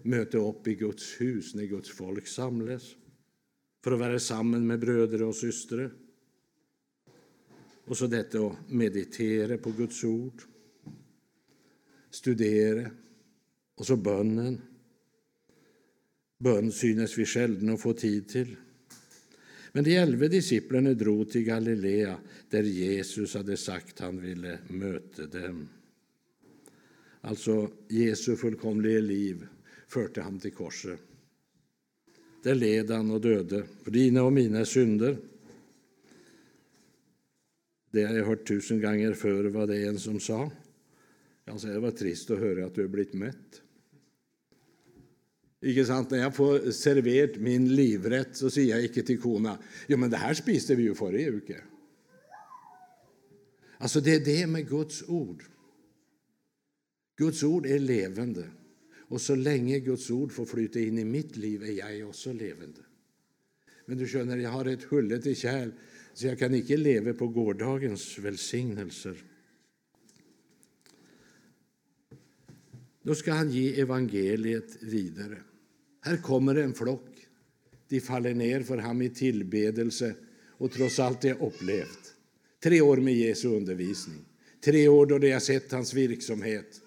möta 0.03 0.39
upp 0.39 0.69
i 0.69 0.75
Guds 0.75 1.21
hus 1.21 1.55
när 1.55 1.65
Guds 1.65 1.91
folk 1.91 2.27
samlas 2.27 2.97
för 3.85 3.93
att 3.93 3.99
vara 3.99 4.19
samman 4.19 4.67
med 4.67 4.79
bröder 4.79 5.23
och 5.23 5.37
systrar. 5.37 5.95
Och 7.85 7.97
så 7.97 8.07
detta 8.07 8.47
att 8.47 8.71
meditera 8.71 9.59
på 9.59 9.71
Guds 9.71 10.05
ord, 10.05 10.43
studera 12.11 12.91
och 13.75 13.87
så 13.87 13.97
bönen. 13.97 14.61
Bön 16.39 16.73
synes 16.73 17.19
vi 17.19 17.27
sällan 17.27 17.79
få 17.79 17.93
tid 17.93 18.29
till. 18.29 18.57
Men 19.77 19.85
de 19.85 19.97
elva 19.97 20.29
disciplerna 20.29 20.95
drog 20.95 21.31
till 21.31 21.45
Galilea 21.45 22.19
där 22.51 22.63
Jesus 22.63 23.35
hade 23.35 23.57
sagt 23.57 23.99
han 23.99 24.21
ville 24.21 24.59
möta 24.69 25.27
dem. 25.27 25.69
Alltså, 27.21 27.71
Jesu 27.89 28.37
fullkomliga 28.37 29.01
liv 29.01 29.47
förde 29.89 30.23
han 30.23 30.39
till 30.39 30.53
korset. 30.53 31.01
Där 32.43 32.55
led 32.55 32.91
han 32.91 33.11
och 33.11 33.21
döde 33.21 33.65
för 33.83 33.91
dina 33.91 34.23
och 34.23 34.33
mina 34.33 34.65
synder. 34.65 35.17
Det 37.91 38.05
har 38.05 38.15
jag 38.15 38.27
hört 38.27 38.49
tusen 38.49 38.81
gånger 38.81 39.13
förr, 39.13 39.45
vad 39.45 39.69
det 39.69 39.77
är 39.77 39.89
en 39.89 39.99
som 39.99 40.21
sa. 40.21 40.51
Jag 41.45 41.61
säger, 41.61 41.75
det 41.75 41.81
var 41.81 41.91
trist 41.91 42.31
att 42.31 42.39
höra 42.39 42.67
att 42.67 42.75
du 42.75 42.81
har 42.81 42.89
blivit 42.89 43.15
mätt. 43.15 43.63
Ikke 45.65 45.85
sant? 45.89 46.11
När 46.11 46.19
jag 46.19 46.37
får 46.37 46.71
serverat 46.71 47.37
min 47.37 47.75
livrätt 47.75 48.37
så 48.37 48.51
säger 48.51 48.75
jag 48.75 48.85
inte 48.85 49.03
till 49.03 49.21
korna, 49.21 49.59
Jo, 49.87 49.97
men 49.97 50.11
det 50.11 50.17
här 50.17 50.35
spiste 50.35 50.75
vi 50.75 50.83
ju 50.83 50.95
förra 50.95 51.31
veckan. 51.31 51.61
Alltså 53.79 54.01
det 54.01 54.15
är 54.15 54.25
det 54.25 54.47
med 54.47 54.69
Guds 54.69 55.03
ord. 55.09 55.45
Guds 57.17 57.43
ord 57.43 57.67
är 57.67 57.79
levande. 57.79 58.51
Och 59.09 59.21
så 59.21 59.35
länge 59.35 59.81
Guds 59.81 60.11
ord 60.11 60.33
får 60.33 60.47
flyta 60.47 60.81
in 60.81 60.99
i 60.99 61.05
mitt 61.05 61.37
liv 61.37 61.63
är 61.63 61.93
jag 61.93 62.09
också 62.09 62.33
levande. 62.33 62.81
Men 63.87 63.99
du 63.99 64.07
skönner, 64.07 64.37
jag 64.37 64.51
har 64.51 64.65
ett 64.65 64.85
hullet 64.85 65.27
i 65.27 65.35
kärl 65.35 65.71
så 66.15 66.27
jag 66.27 66.39
kan 66.39 66.55
inte 66.55 66.77
leva 66.77 67.15
på 67.15 67.29
gårdagens 67.29 68.19
välsignelser. 68.19 69.25
Då 73.03 73.15
ska 73.15 73.33
han 73.33 73.51
ge 73.51 73.81
evangeliet 73.81 74.83
vidare. 74.83 75.43
Här 76.05 76.17
kommer 76.17 76.55
en 76.55 76.75
flock. 76.75 77.27
De 77.89 78.01
faller 78.01 78.35
ner 78.35 78.63
för 78.63 78.79
ham 78.79 79.03
i 79.03 79.11
tillbedelse 79.11 80.15
och 80.49 80.73
trots 80.73 80.99
allt 80.99 81.21
det 81.21 81.41
upplevt. 81.41 82.15
Tre 82.63 82.81
år 82.81 82.97
med 82.97 83.15
Jesu 83.15 83.49
undervisning. 83.49 84.25
Tre 84.65 84.89
år 84.89 85.07
då 85.07 85.19
de 85.19 85.33
har 85.33 85.41
sett 85.41 85.73
hans 85.73 85.95
verksamhet. 85.95 86.81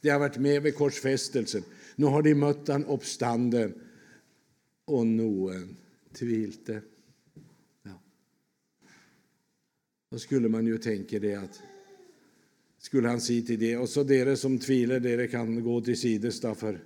De 0.00 0.10
har 0.10 0.18
varit 0.18 0.38
med 0.38 0.62
vid 0.62 0.74
korsfästelsen. 0.74 1.62
Nu 1.96 2.06
har 2.06 2.22
de 2.22 2.34
mött 2.34 2.68
han 2.68 2.84
uppstanden 2.84 3.74
och 4.84 5.06
någon 5.06 5.76
tvilte. 6.18 6.82
Ja. 7.82 8.02
Då 10.10 10.18
skulle 10.18 10.48
man 10.48 10.66
ju 10.66 10.78
tänka 10.78 11.18
det 11.18 11.34
att 11.34 11.62
skulle 12.78 13.08
han 13.08 13.20
säga 13.20 13.42
till 13.42 13.60
det 13.60 13.76
och 13.76 13.88
så 13.88 14.02
dere 14.02 14.36
som 14.36 14.58
tviler, 14.58 15.00
dere 15.00 15.28
kan 15.28 15.64
gå 15.64 15.80
till 15.80 16.00
sides 16.00 16.40
för 16.40 16.84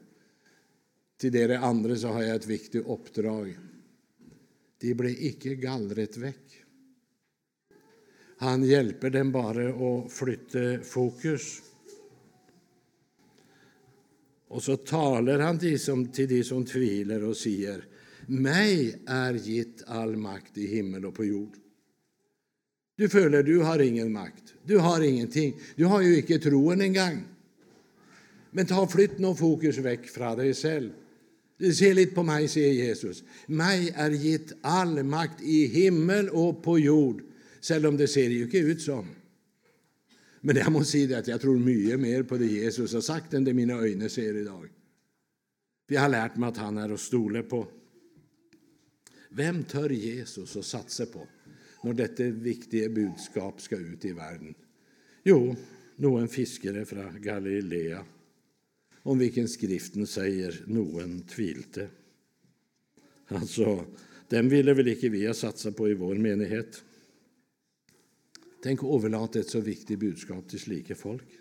till 1.17 1.33
dere 1.33 1.59
andra 1.59 1.97
så 1.97 2.09
har 2.09 2.23
jag 2.23 2.37
ett 2.37 2.47
viktigt 2.47 2.87
uppdrag. 2.87 3.59
De 4.81 4.95
blir 4.95 5.23
icke 5.23 5.55
gallret 5.55 6.17
väck. 6.17 6.65
Han 8.39 8.65
hjälper 8.65 9.11
dem 9.11 9.33
bara 9.33 9.69
att 9.69 10.13
flytta 10.13 10.81
fokus. 10.83 11.63
Och 14.49 14.63
så 14.63 14.77
talar 14.77 15.39
han 15.39 15.59
till, 15.59 15.81
som, 15.81 16.07
till 16.07 16.29
de 16.29 16.45
som 16.45 16.65
tvivlar 16.65 17.25
och 17.25 17.37
säger 17.37 17.85
mig 18.27 19.03
är 19.07 19.35
gitt 19.35 19.83
all 19.87 20.17
makt 20.17 20.59
i 20.59 20.67
himmel 20.67 21.07
och 21.07 21.15
på 21.15 21.25
jord. 21.25 21.57
Du 22.97 23.09
føler 23.09 23.43
du 23.43 23.63
har 23.63 23.79
ingen 23.79 24.13
makt. 24.13 24.55
Du 24.65 24.79
har 24.79 25.03
ingenting. 25.03 25.61
Du 25.77 25.85
har 25.85 26.03
ju 26.03 26.17
inte 26.17 26.39
troen 26.39 26.81
engang. 26.81 27.25
Men 28.51 28.67
ta 28.67 28.87
flytt 28.87 29.19
nå 29.19 29.35
fokus 29.35 29.79
vekk 29.83 30.07
fra 30.09 30.35
deg 30.39 30.55
selv. 30.57 30.93
Se 31.63 31.93
litt 31.95 32.15
på 32.17 32.25
meg, 32.27 32.49
sier 32.51 32.73
Jesus. 32.75 33.23
Meg 33.47 33.93
er 33.95 34.15
gitt 34.19 34.57
all 34.67 34.99
makt 35.07 35.43
i 35.47 35.65
himmel 35.71 36.33
og 36.35 36.63
på 36.65 36.79
jord. 36.83 37.23
Selv 37.65 37.93
om 37.93 37.99
det 37.99 38.11
ser 38.11 38.33
jo 38.35 38.49
ikke 38.49 38.65
ut 38.67 38.83
sånn. 38.83 39.13
Men 40.45 40.59
jeg 40.61 40.73
må 40.75 40.83
si 40.85 41.05
det 41.09 41.23
at 41.23 41.29
jeg 41.31 41.41
tror 41.41 41.61
mye 41.63 41.97
mer 41.97 42.27
på 42.29 42.37
det 42.41 42.51
Jesus 42.53 42.93
har 42.99 43.05
sagt, 43.07 43.33
enn 43.33 43.47
det 43.47 43.55
mine 43.57 43.79
øyne 43.81 44.11
ser 44.13 44.37
i 44.37 44.45
dag. 44.45 44.67
For 45.87 45.97
jeg 45.97 46.03
har 46.03 46.13
lært 46.13 46.37
meg 46.41 46.53
at 46.53 46.61
han 46.65 46.81
er 46.83 46.93
å 46.93 47.01
stole 47.01 47.45
på. 47.49 47.63
Hvem 49.35 49.63
tør 49.71 49.95
Jesus 49.97 50.53
å 50.59 50.63
satse 50.63 51.07
på 51.11 51.25
når 51.85 51.97
dette 51.99 52.29
viktige 52.45 52.91
budskap 52.93 53.63
skal 53.65 53.87
ut 53.95 54.05
i 54.05 54.13
verden? 54.17 54.53
Jo, 55.25 55.39
noen 56.05 56.29
fiskere 56.29 56.85
fra 56.89 57.09
Galilea, 57.23 58.03
om 59.05 59.19
vilken 59.19 59.49
Skriften 59.49 60.07
säger 60.07 60.65
noen 60.67 61.23
tvilte. 61.23 61.89
Alltså, 63.29 63.85
den 64.29 64.49
ville 64.49 64.75
vel 64.75 64.89
ikke 64.95 65.11
vi 65.13 65.27
ha 65.27 65.35
satsa 65.37 65.73
på 65.77 65.91
i 65.91 65.97
vår 66.01 66.17
menighet. 66.17 66.81
Tenk 68.65 68.81
å 68.81 68.95
overlate 68.97 69.43
et 69.45 69.53
så 69.53 69.61
viktig 69.61 69.99
budskap 70.01 70.49
til 70.49 70.63
slike 70.63 70.97
folk. 70.97 71.37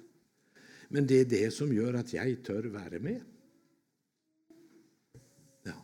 Men 0.92 1.08
det 1.08 1.22
er 1.24 1.32
det 1.32 1.48
som 1.56 1.72
gjør 1.72 2.02
at 2.02 2.12
jeg 2.12 2.42
tør 2.44 2.68
være 2.76 3.00
med. 3.00 3.24
Ja. 5.64 5.80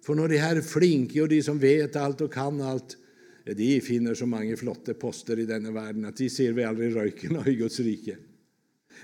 For 0.00 0.16
når 0.16 0.32
de 0.32 0.40
her 0.40 0.64
flinke 0.64 1.20
og 1.20 1.34
de 1.36 1.44
som 1.44 1.60
vet 1.60 2.00
alt 2.00 2.24
og 2.24 2.32
kan 2.32 2.64
alt, 2.64 2.96
de 3.44 3.74
finner 3.84 4.16
så 4.16 4.24
mange 4.24 4.56
flotte 4.56 4.96
poster 4.96 5.44
i 5.44 5.50
denne 5.52 5.68
verden 5.76 6.08
at 6.08 6.16
de 6.16 6.32
ser 6.32 6.56
vi 6.56 6.64
aldri 6.64 6.88
røyken 6.94 7.42
av 7.42 7.52
i 7.52 7.60
Guds 7.60 7.84
rike. 7.84 8.16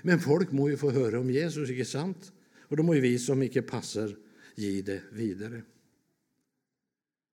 Men 0.01 0.19
folk 0.19 0.51
må 0.51 0.69
ju 0.69 0.77
få 0.77 0.91
höra 0.91 1.19
om 1.19 1.31
Jesus, 1.31 1.69
inte 1.69 1.85
sant? 1.85 2.31
Och 2.59 2.77
då 2.77 2.83
må 2.83 2.95
ju 2.95 3.01
vi 3.01 3.19
som 3.19 3.43
inte 3.43 3.61
passar 3.61 4.15
ge 4.55 4.81
det 4.81 5.01
vidare. 5.11 5.61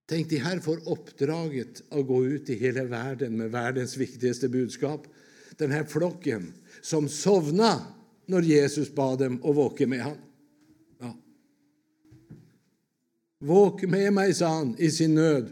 Tänk, 0.09 0.31
de 0.31 0.37
här 0.37 0.59
får 0.59 0.93
uppdraget 0.93 1.83
att 1.88 2.07
gå 2.07 2.27
ut 2.27 2.50
i 2.50 2.55
hela 2.55 2.85
världen 2.85 3.37
med 3.37 3.50
världens 3.50 3.97
viktigaste 3.97 4.49
budskap. 4.49 5.07
Den 5.57 5.71
här 5.71 5.85
flocken 5.85 6.53
som 6.81 7.09
sovna 7.09 7.87
när 8.27 8.43
Jesus 8.43 8.95
bad 8.95 9.19
dem 9.19 9.41
att 9.45 9.57
våka 9.57 9.87
med 9.87 10.03
honom. 10.03 10.19
Ja. 10.99 11.17
Våk 13.38 13.83
med 13.83 14.12
mig, 14.12 14.35
sa 14.35 14.49
han 14.49 14.77
i 14.79 14.91
sin 14.91 15.15
nöd. 15.15 15.50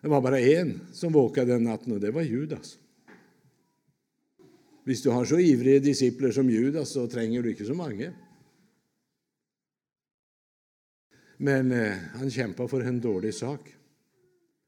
Det 0.00 0.08
var 0.08 0.20
bara 0.20 0.40
en 0.40 0.80
som 0.92 1.12
våkade 1.12 1.52
den 1.52 1.64
natten, 1.64 1.92
och 1.92 2.00
det 2.00 2.10
var 2.10 2.22
Judas. 2.22 2.78
Hvis 4.84 5.02
du 5.02 5.10
har 5.10 5.24
så 5.24 5.38
ivriga 5.38 5.80
disipler 5.80 6.32
som 6.32 6.50
Judas, 6.50 6.92
så 6.92 7.06
trenger 7.08 7.42
du 7.42 7.50
inte 7.50 7.64
så 7.64 7.74
många. 7.74 8.12
Men 11.36 11.72
eh, 11.72 11.96
han 12.14 12.30
kämpade 12.30 12.68
för 12.68 12.80
en 12.80 13.00
dålig 13.00 13.34
sak. 13.34 13.74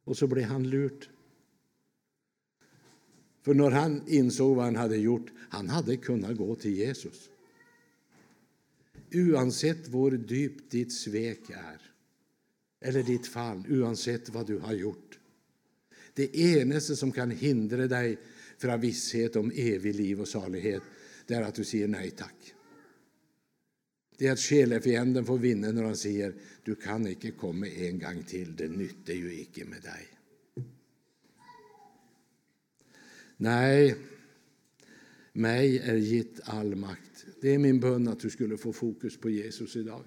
Och 0.04 0.16
så 0.16 0.26
blev 0.26 0.44
han 0.44 0.70
lurt. 0.70 1.08
För 3.42 3.54
när 3.54 3.70
han 3.70 4.02
insåg 4.08 4.56
vad 4.56 4.64
han 4.64 4.76
hade 4.76 4.96
gjort, 4.96 5.32
han 5.50 5.68
hadde 5.68 5.96
kunnat 5.96 6.36
gå 6.36 6.54
till 6.54 6.76
Jesus. 6.76 7.30
Oavsett 9.14 9.88
hvor 9.88 10.10
dypt 10.10 10.70
ditt 10.70 10.92
svek 10.92 11.50
är, 11.50 11.80
eller 12.80 13.02
ditt 13.02 13.26
fall, 13.26 13.64
oavsett 13.70 14.28
vad 14.28 14.46
du 14.46 14.58
har 14.58 14.72
gjort. 14.72 15.18
Det 16.14 16.36
eneste 16.36 16.96
som 16.96 17.12
kan 17.12 17.30
hindra 17.30 17.86
för 18.58 18.68
från 18.68 18.80
visshet 18.80 19.36
om 19.36 19.52
evig 19.54 19.94
liv 19.94 20.20
och 20.20 20.28
salighet, 20.28 20.82
det 21.26 21.34
är 21.34 21.42
att 21.42 21.54
du 21.54 21.64
säger 21.64 21.88
nej 21.88 22.10
tack. 22.10 22.54
Det 24.18 24.26
är 24.26 24.32
att 24.32 24.40
själefienden 24.40 25.24
får 25.24 25.38
vinna 25.38 25.72
när 25.72 25.82
han 25.82 25.96
säger 25.96 26.34
du 26.64 26.74
kan 26.74 27.06
inte 27.06 27.30
komma 27.30 27.68
en 27.68 27.98
gång 27.98 28.22
till, 28.22 28.56
det 28.56 28.68
nyttar 28.68 29.12
ju 29.12 29.38
inte 29.38 29.64
med 29.64 29.82
dig. 29.82 30.08
Nej, 33.36 33.96
mig 35.32 35.78
är 35.78 35.96
gitt 35.96 36.40
all 36.44 36.76
makt. 36.76 37.26
Det 37.40 37.54
är 37.54 37.58
min 37.58 37.80
bön 37.80 38.08
att 38.08 38.20
du 38.20 38.30
skulle 38.30 38.56
få 38.56 38.72
fokus 38.72 39.20
på 39.20 39.30
Jesus 39.30 39.76
idag. 39.76 40.04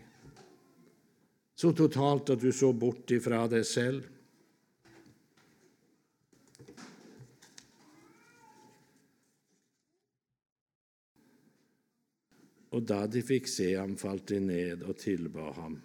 Så 1.55 1.73
totalt 1.73 2.29
att 2.29 2.41
du 2.41 2.51
såg 2.51 2.75
bort 2.75 3.12
ifrån 3.12 3.49
dig 3.49 3.63
själv. 3.63 4.01
Och 12.80 12.86
da 12.86 13.08
de 13.08 13.22
fick 13.22 13.48
se 13.48 13.76
ham, 13.76 13.96
falt 13.96 14.28
de 14.28 14.39
ned 14.39 14.84
och 14.84 14.98
tillbad 14.98 15.56
ham. 15.56 15.82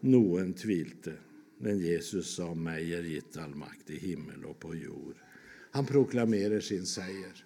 Noen 0.00 0.52
tvilte, 0.52 1.12
men 1.58 1.78
Jesus 1.78 2.34
sa, 2.34 2.54
mig 2.54 2.94
är 2.94 3.02
gitt 3.02 3.36
all 3.36 3.54
makt 3.54 3.90
i 3.90 3.96
himmel 3.98 4.44
och 4.44 4.58
på 4.58 4.74
jord. 4.74 5.14
Han 5.70 5.86
proklamerar 5.86 6.60
sin 6.60 6.86
seger. 6.86 7.44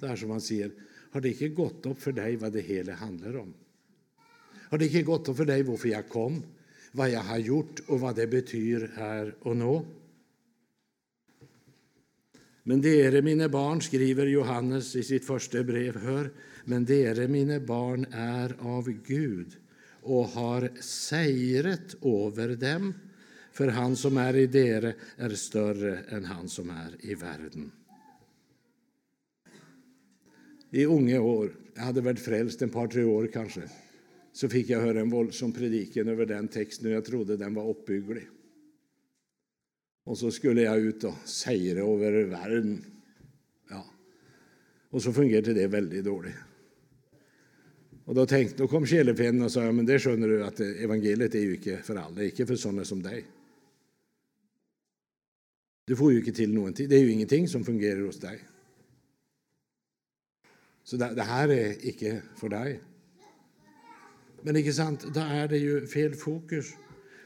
Det 0.00 0.06
är 0.06 0.16
som 0.16 0.30
han 0.30 0.40
säger, 0.40 0.72
har 1.10 1.20
det 1.20 1.28
inte 1.28 1.48
gått 1.48 1.86
upp 1.86 1.98
för 1.98 2.12
dig 2.12 2.36
vad 2.36 2.52
det 2.52 2.60
hela 2.60 2.92
handlar 2.92 3.36
om? 3.36 3.54
Har 4.70 4.78
det 4.78 4.86
inte 4.86 5.02
gått 5.02 5.28
upp 5.28 5.36
för 5.36 5.44
dig 5.44 5.62
varför 5.62 5.88
jag 5.88 6.08
kom, 6.08 6.42
vad 6.92 7.10
jag 7.10 7.20
har 7.20 7.38
gjort 7.38 7.80
och 7.86 8.00
vad 8.00 8.16
det 8.16 8.26
betyder 8.26 8.90
här 8.96 9.34
och 9.40 9.56
nu? 9.56 9.80
Men 12.68 12.82
dere, 12.84 13.22
mine 13.22 13.48
barn, 13.48 13.80
skriver 13.80 14.26
Johannes 14.26 14.96
i 14.96 15.02
sitt 15.02 15.24
första 15.24 15.62
brev, 15.62 15.96
hör, 15.96 16.30
men 16.64 16.84
dere, 16.84 17.28
mine 17.28 17.60
barn, 17.60 18.06
är 18.12 18.56
av 18.60 18.90
Gud 19.06 19.56
och 20.02 20.24
har 20.24 20.70
seiret 20.80 21.96
över 22.04 22.56
dem, 22.56 22.94
för 23.52 23.68
han 23.68 23.96
som 23.96 24.16
är 24.16 24.36
i 24.36 24.46
dere 24.46 24.94
är 25.16 25.30
större 25.30 25.98
än 25.98 26.24
han 26.24 26.48
som 26.48 26.70
är 26.70 27.10
i 27.10 27.14
världen. 27.14 27.72
I 30.70 30.84
unga 30.84 31.20
år, 31.20 31.50
jag 31.74 31.82
hade 31.82 32.00
varit 32.00 32.20
frälst 32.20 32.62
ett 32.62 32.72
par, 32.72 32.86
tre 32.86 33.04
år 33.04 33.30
kanske, 33.32 33.62
så 34.32 34.48
fick 34.48 34.68
jag 34.68 34.80
höra 34.80 35.00
en 35.00 35.10
våldsam 35.10 35.52
predikan 35.52 36.08
över 36.08 36.26
den 36.26 36.48
texten 36.48 36.86
och 36.86 36.92
jag 36.92 37.04
trodde 37.04 37.36
den 37.36 37.54
var 37.54 37.70
uppbygglig. 37.70 38.28
Och 40.08 40.18
så 40.18 40.30
skulle 40.30 40.62
jag 40.62 40.78
ut 40.78 41.04
och 41.04 41.14
segra 41.24 41.80
över 41.80 42.24
världen. 42.24 42.84
Ja. 43.70 43.86
Och 44.90 45.02
så 45.02 45.12
fungerade 45.12 45.54
det 45.54 45.66
väldigt 45.66 46.04
dåligt. 46.04 46.34
Och 48.04 48.14
då, 48.14 48.26
tänkte, 48.26 48.56
då 48.56 48.68
kom 48.68 48.86
själefienden 48.86 49.44
och 49.44 49.52
sa, 49.52 49.64
ja, 49.64 49.72
men 49.72 49.86
det 49.86 49.98
skönner 49.98 50.28
du 50.28 50.44
att 50.44 50.60
eh, 50.60 50.84
evangeliet 50.84 51.34
är 51.34 51.38
ju 51.38 51.54
inte 51.54 51.76
för 51.76 51.96
alla, 51.96 52.24
inte 52.24 52.46
för 52.46 52.56
sådana 52.56 52.84
som 52.84 53.02
dig. 53.02 53.24
Du 55.84 55.96
får 55.96 56.12
ju 56.12 56.18
inte 56.18 56.32
till 56.32 56.54
någonting, 56.54 56.88
det 56.88 56.96
är 56.96 57.00
ju 57.00 57.12
ingenting 57.12 57.48
som 57.48 57.64
fungerar 57.64 58.00
hos 58.00 58.20
dig. 58.20 58.40
Så 60.84 60.96
det, 60.96 61.14
det 61.14 61.22
här 61.22 61.48
är 61.48 61.86
inte 61.86 62.22
för 62.36 62.48
dig. 62.48 62.80
Men 64.42 64.56
inte 64.56 64.72
sant, 64.72 65.06
då 65.14 65.20
är 65.20 65.48
det 65.48 65.58
ju 65.58 65.86
fel 65.86 66.14
fokus. 66.14 66.66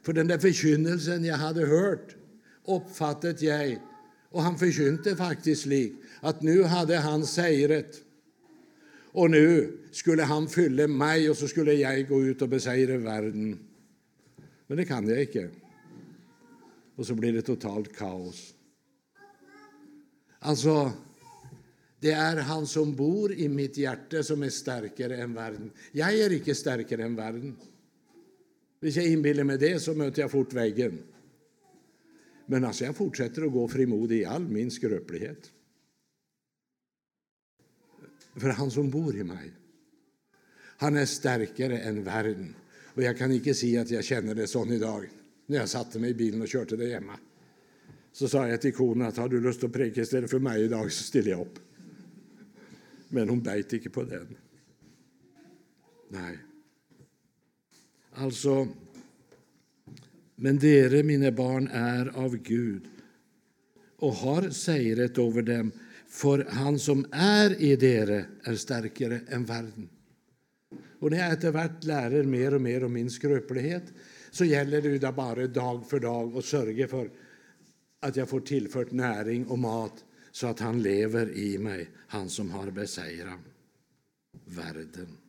För 0.03 0.13
den 0.13 0.27
där 0.27 0.39
förkynnelsen 0.39 1.25
jag 1.25 1.37
hade 1.37 1.67
hört, 1.67 2.17
uppfattat 2.67 3.43
jag, 3.43 3.79
och 4.31 4.43
han 4.43 4.59
förkynte 4.59 5.17
faktiskt 5.17 5.67
lik, 5.67 5.93
att 6.21 6.43
nu 6.43 6.63
hade 6.63 6.97
han 6.97 7.27
sejret. 7.27 7.97
Och 9.13 9.31
nu 9.31 9.79
skulle 9.91 10.23
han 10.23 10.49
fylla 10.49 10.89
mig 10.89 11.31
och 11.31 11.37
så 11.37 11.49
skulle 11.49 11.73
jag 11.73 12.09
gå 12.09 12.23
ut 12.23 12.43
och 12.43 12.49
besegra 12.49 12.97
världen. 12.97 13.59
Men 14.67 14.77
det 14.77 14.85
kan 14.85 15.09
jag 15.09 15.21
inte. 15.21 15.51
Och 16.97 17.07
så 17.07 17.15
blir 17.15 17.33
det 17.33 17.43
totalt 17.43 17.97
kaos. 17.97 18.55
Alltså, 20.39 20.93
det 22.01 22.13
är 22.13 22.37
han 22.37 22.67
som 22.67 22.95
bor 22.95 23.33
i 23.33 23.49
mitt 23.49 23.77
hjärta 23.77 24.23
som 24.23 24.43
är 24.43 24.49
starkare 24.49 25.17
än 25.17 25.35
världen. 25.35 25.71
Jag 25.93 26.15
är 26.15 26.33
inte 26.33 26.55
starkare 26.55 27.05
än 27.05 27.17
världen. 27.17 27.57
Om 28.83 28.89
jag 28.89 29.07
inbillar 29.07 29.45
mig 29.45 29.59
det 29.59 29.81
så 29.81 29.95
möter 29.95 30.23
jag 30.23 30.31
fort 30.31 30.53
väggen. 30.53 30.99
Men 32.53 32.65
alltså 32.65 32.85
jag 32.85 32.97
fortsätter 32.97 33.43
att 33.43 33.53
gå 33.53 33.69
frimodig 33.69 34.21
i 34.21 34.25
all 34.25 34.49
min 34.49 34.71
skröplighet. 34.71 35.53
För 38.37 38.49
han 38.49 38.71
som 38.71 38.91
bor 38.91 39.17
i 39.17 39.25
mig, 39.25 39.53
han 40.77 40.97
är 40.97 41.07
starkare 41.07 41.79
än 41.79 42.05
världen. 42.05 42.55
Och 42.95 43.03
jag 43.03 43.19
kan 43.19 43.33
inte 43.33 43.55
säga 43.55 43.81
att 43.81 43.91
jag 43.91 44.05
känner 44.05 44.35
det 44.35 44.47
sån 44.47 44.73
idag. 44.73 45.09
När 45.47 45.59
jag 45.59 45.69
satte 45.69 45.99
mig 45.99 46.11
i 46.11 46.15
bilen 46.15 46.43
och 46.43 46.49
körde 46.49 46.77
det 46.77 46.95
hemma. 46.95 47.19
Så 48.13 48.29
sa 48.29 48.49
jag 48.49 48.61
till 48.61 48.75
konen 48.75 49.07
att 49.07 49.17
har 49.17 49.29
du 49.29 49.41
lust 49.41 49.65
att 49.65 49.73
preka 49.73 50.01
istället 50.01 50.31
för 50.31 50.39
mig 50.39 50.65
idag 50.65 50.93
så 50.93 51.03
ställer 51.05 51.31
jag 51.31 51.41
upp. 51.41 51.59
Men 53.09 53.29
hon 53.29 53.43
beit 53.43 53.73
inte 53.73 53.91
på 53.91 54.03
den. 54.03 54.37
Nej. 56.09 56.39
Alltså... 58.13 58.69
Men 60.43 60.59
dere, 60.59 61.03
mina 61.03 61.31
barn, 61.31 61.69
är 61.69 62.07
av 62.19 62.37
Gud 62.37 62.89
och 63.97 64.13
har 64.13 64.51
sägret 64.51 65.19
över 65.19 65.43
dem, 65.43 65.73
för 66.09 66.47
han 66.51 66.79
som 66.79 67.07
är 67.13 67.63
i 67.63 67.77
dere, 67.77 68.25
är 68.45 68.55
starkare 68.55 69.21
än 69.29 69.45
världen. 69.45 69.89
Och 70.99 71.11
när 71.11 71.19
jag 71.19 71.33
etter 71.33 71.53
hvert 71.53 71.85
lærer 71.85 72.25
mer 72.25 72.55
och 72.55 72.61
mer 72.61 72.85
om 72.85 72.93
min 72.93 73.11
skrøpelighet, 73.11 73.93
så 74.31 74.45
gäller 74.45 74.83
det 74.83 74.99
da 74.99 75.13
bare 75.13 75.47
dag 75.47 75.87
för 75.87 76.01
dag 76.01 76.37
å 76.37 76.43
sørge 76.43 76.89
för 76.89 77.11
att 78.01 78.17
jag 78.17 78.29
får 78.29 78.41
tillfört 78.41 78.93
näring 78.93 79.47
och 79.47 79.59
mat, 79.59 80.05
så 80.33 80.47
att 80.47 80.61
han 80.61 80.83
lever 80.83 81.37
i 81.39 81.59
mig, 81.59 81.89
han 82.07 82.29
som 82.29 82.51
har 82.51 82.71
beseiret 82.71 83.39
världen. 84.45 85.22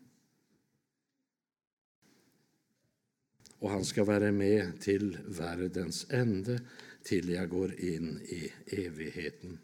Och 3.63 3.69
han 3.69 3.85
ska 3.85 4.03
vara 4.03 4.31
med 4.31 4.81
till 4.81 5.17
världens 5.27 6.05
ände, 6.09 6.61
till 7.03 7.29
jag 7.29 7.49
går 7.49 7.79
in 7.79 8.21
i 8.21 8.51
evigheten. 8.65 9.59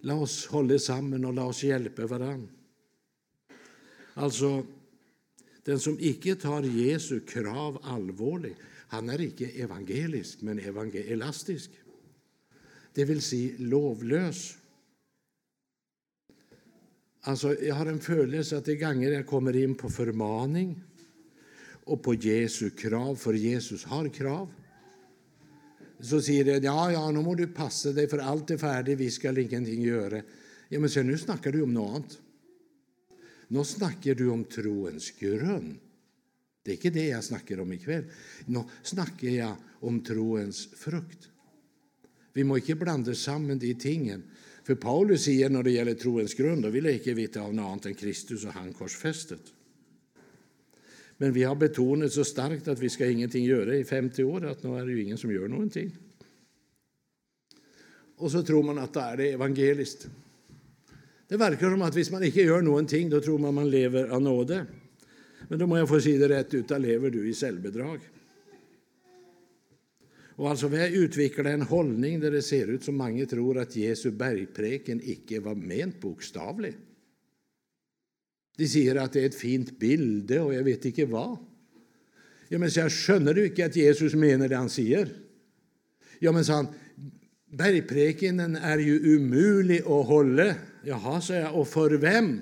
La 0.00 0.14
oss 0.14 0.46
hålla 0.46 0.78
samman 0.78 1.24
och 1.24 1.34
la 1.34 1.44
oss 1.44 1.64
hjälpa 1.64 2.06
hverandre. 2.06 2.48
Alltså, 4.14 4.66
den 5.62 5.80
som 5.80 5.96
icke 6.00 6.34
tar 6.34 6.62
Jesu 6.62 7.20
krav 7.20 7.80
allvarligt 7.82 8.56
han 8.88 9.08
är 9.08 9.20
ikke 9.20 9.46
evangelisk, 9.46 10.42
men 10.42 10.58
evangelastisk. 10.58 11.70
Det 12.92 13.04
vill 13.04 13.22
säga 13.22 13.54
lovlös. 13.58 14.56
Alltså, 17.20 17.62
jag 17.62 17.74
har 17.74 17.86
en 17.86 18.00
känsla 18.00 18.58
att 18.58 18.64
de 18.64 18.76
gånger 18.76 19.10
jag 19.10 19.26
kommer 19.26 19.56
in 19.56 19.74
på 19.74 19.88
förmaning 19.88 20.84
och 21.88 22.02
på 22.02 22.14
Jesu 22.14 22.70
krav, 22.70 23.16
för 23.16 23.34
Jesus 23.34 23.84
har 23.84 24.08
krav. 24.08 24.52
Så 26.00 26.20
säger 26.20 26.44
de 26.44 26.66
ja, 26.66 26.92
ja, 26.92 27.10
nu 27.10 27.22
må 27.22 27.34
du 27.34 27.46
passa 27.46 27.92
dig, 27.92 28.08
för 28.08 28.18
allt 28.18 28.50
är 28.50 28.58
färdigt. 28.58 28.98
vi 28.98 29.10
ska 29.10 29.40
ingenting 29.40 29.82
göra. 29.82 30.22
Ja, 30.68 30.80
Men 30.80 30.90
se, 30.90 31.02
nu 31.02 31.18
snackar 31.18 31.52
du 31.52 31.62
om 31.62 31.74
något 31.74 31.90
annat. 31.90 32.18
Nu 33.48 33.64
snackar 33.64 34.14
du 34.14 34.28
om 34.28 34.44
troens 34.44 35.10
grund. 35.10 35.76
Det 36.62 36.70
är 36.70 36.74
inte 36.74 36.90
det 36.90 37.06
jag 37.06 37.24
snackar 37.24 37.60
om 37.60 37.72
ikväll. 37.72 38.04
Nu 38.46 38.62
snackar 38.82 39.28
jag 39.28 39.56
om 39.80 40.00
troens 40.00 40.68
frukt. 40.76 41.28
Vi 42.32 42.44
må 42.44 42.56
inte 42.56 42.74
blanda 42.74 43.14
samman 43.14 43.58
de 43.58 43.74
tingen. 43.74 44.22
För 44.64 44.74
Paulus 44.74 45.24
säger 45.24 45.50
när 45.50 45.62
det 45.62 45.70
gäller 45.70 45.94
troens 45.94 46.34
grund, 46.34 46.62
då 46.62 46.68
vill 46.68 46.84
jag 46.84 46.94
inte 46.94 47.14
veta 47.14 47.40
av 47.40 47.54
något 47.54 47.64
annat 47.64 47.86
än 47.86 47.94
Kristus 47.94 48.44
och 48.44 48.52
han 48.52 48.72
korsfästet. 48.72 49.42
Men 51.20 51.32
vi 51.32 51.42
har 51.42 51.54
betonat 51.54 52.12
så 52.12 52.24
starkt 52.24 52.68
att 52.68 52.78
vi 52.78 52.88
ska 52.88 53.10
ingenting 53.10 53.44
göra 53.44 53.76
i 53.76 53.84
50 53.84 54.24
år, 54.24 54.46
att 54.46 54.62
nu 54.62 54.78
är 54.78 54.86
det 54.86 54.92
ju 54.92 55.02
ingen 55.02 55.18
som 55.18 55.32
gör 55.32 55.48
någonting. 55.48 55.96
Och 58.16 58.30
så 58.30 58.42
tror 58.42 58.62
man 58.62 58.78
att 58.78 58.94
det 58.94 59.00
är 59.00 59.16
det. 59.16 60.06
Det 61.28 61.36
verkar 61.36 61.70
som 61.70 61.82
att 61.82 61.96
om 61.96 62.02
man 62.10 62.24
inte 62.24 62.40
gör 62.40 62.62
någonting, 62.62 63.10
då 63.10 63.20
tror 63.20 63.38
man 63.38 63.54
man 63.54 63.70
lever 63.70 64.08
av 64.08 64.22
nåde. 64.22 64.66
Men 65.48 65.58
då 65.58 65.66
må 65.66 65.78
jag 65.78 65.88
få 65.88 66.00
säga 66.00 66.28
det 66.28 66.38
rätt, 66.38 66.54
ut, 66.54 66.70
lever 66.70 67.10
du 67.10 67.28
i 67.28 67.34
självbedrag? 67.34 68.00
Och 70.38 70.50
alltså, 70.50 70.68
vi 70.68 70.80
har 70.80 70.88
utvecklat 70.88 71.46
en 71.46 71.62
hållning 71.62 72.20
där 72.20 72.30
det 72.30 72.42
ser 72.42 72.66
ut 72.66 72.84
som 72.84 72.96
många 72.96 73.26
tror 73.26 73.58
att 73.58 73.76
Jesu 73.76 74.10
bergpreken 74.10 75.00
icke 75.04 75.40
var 75.40 75.54
ment 75.54 76.00
bokstavligt 76.00 76.78
de 78.58 78.66
sier 78.66 78.98
at 78.98 79.14
det 79.14 79.22
er 79.22 79.30
et 79.30 79.38
fint 79.38 79.70
bilde, 79.78 80.40
og 80.42 80.52
jeg 80.54 80.66
vet 80.66 80.88
ikke 80.90 81.06
hva. 81.10 81.28
Ja, 82.48 82.58
men 82.58 82.70
så 82.72 82.86
jeg 82.86 82.96
skjønner 82.96 83.36
du 83.36 83.44
ikke 83.44 83.68
at 83.68 83.76
Jesus 83.76 84.16
mener 84.18 84.50
det 84.50 84.58
han 84.58 84.72
sier? 84.72 85.10
Ja, 86.22 86.32
men 86.34 86.46
sa 86.46 86.62
han, 86.62 86.72
bergprekenen 87.54 88.56
er 88.58 88.82
jo 88.82 88.98
umulig 89.14 89.82
å 89.86 90.00
holde. 90.08 90.50
Jaha, 90.88 91.18
sa 91.22 91.38
jeg, 91.38 91.52
og 91.52 91.68
for 91.70 91.94
hvem 92.00 92.32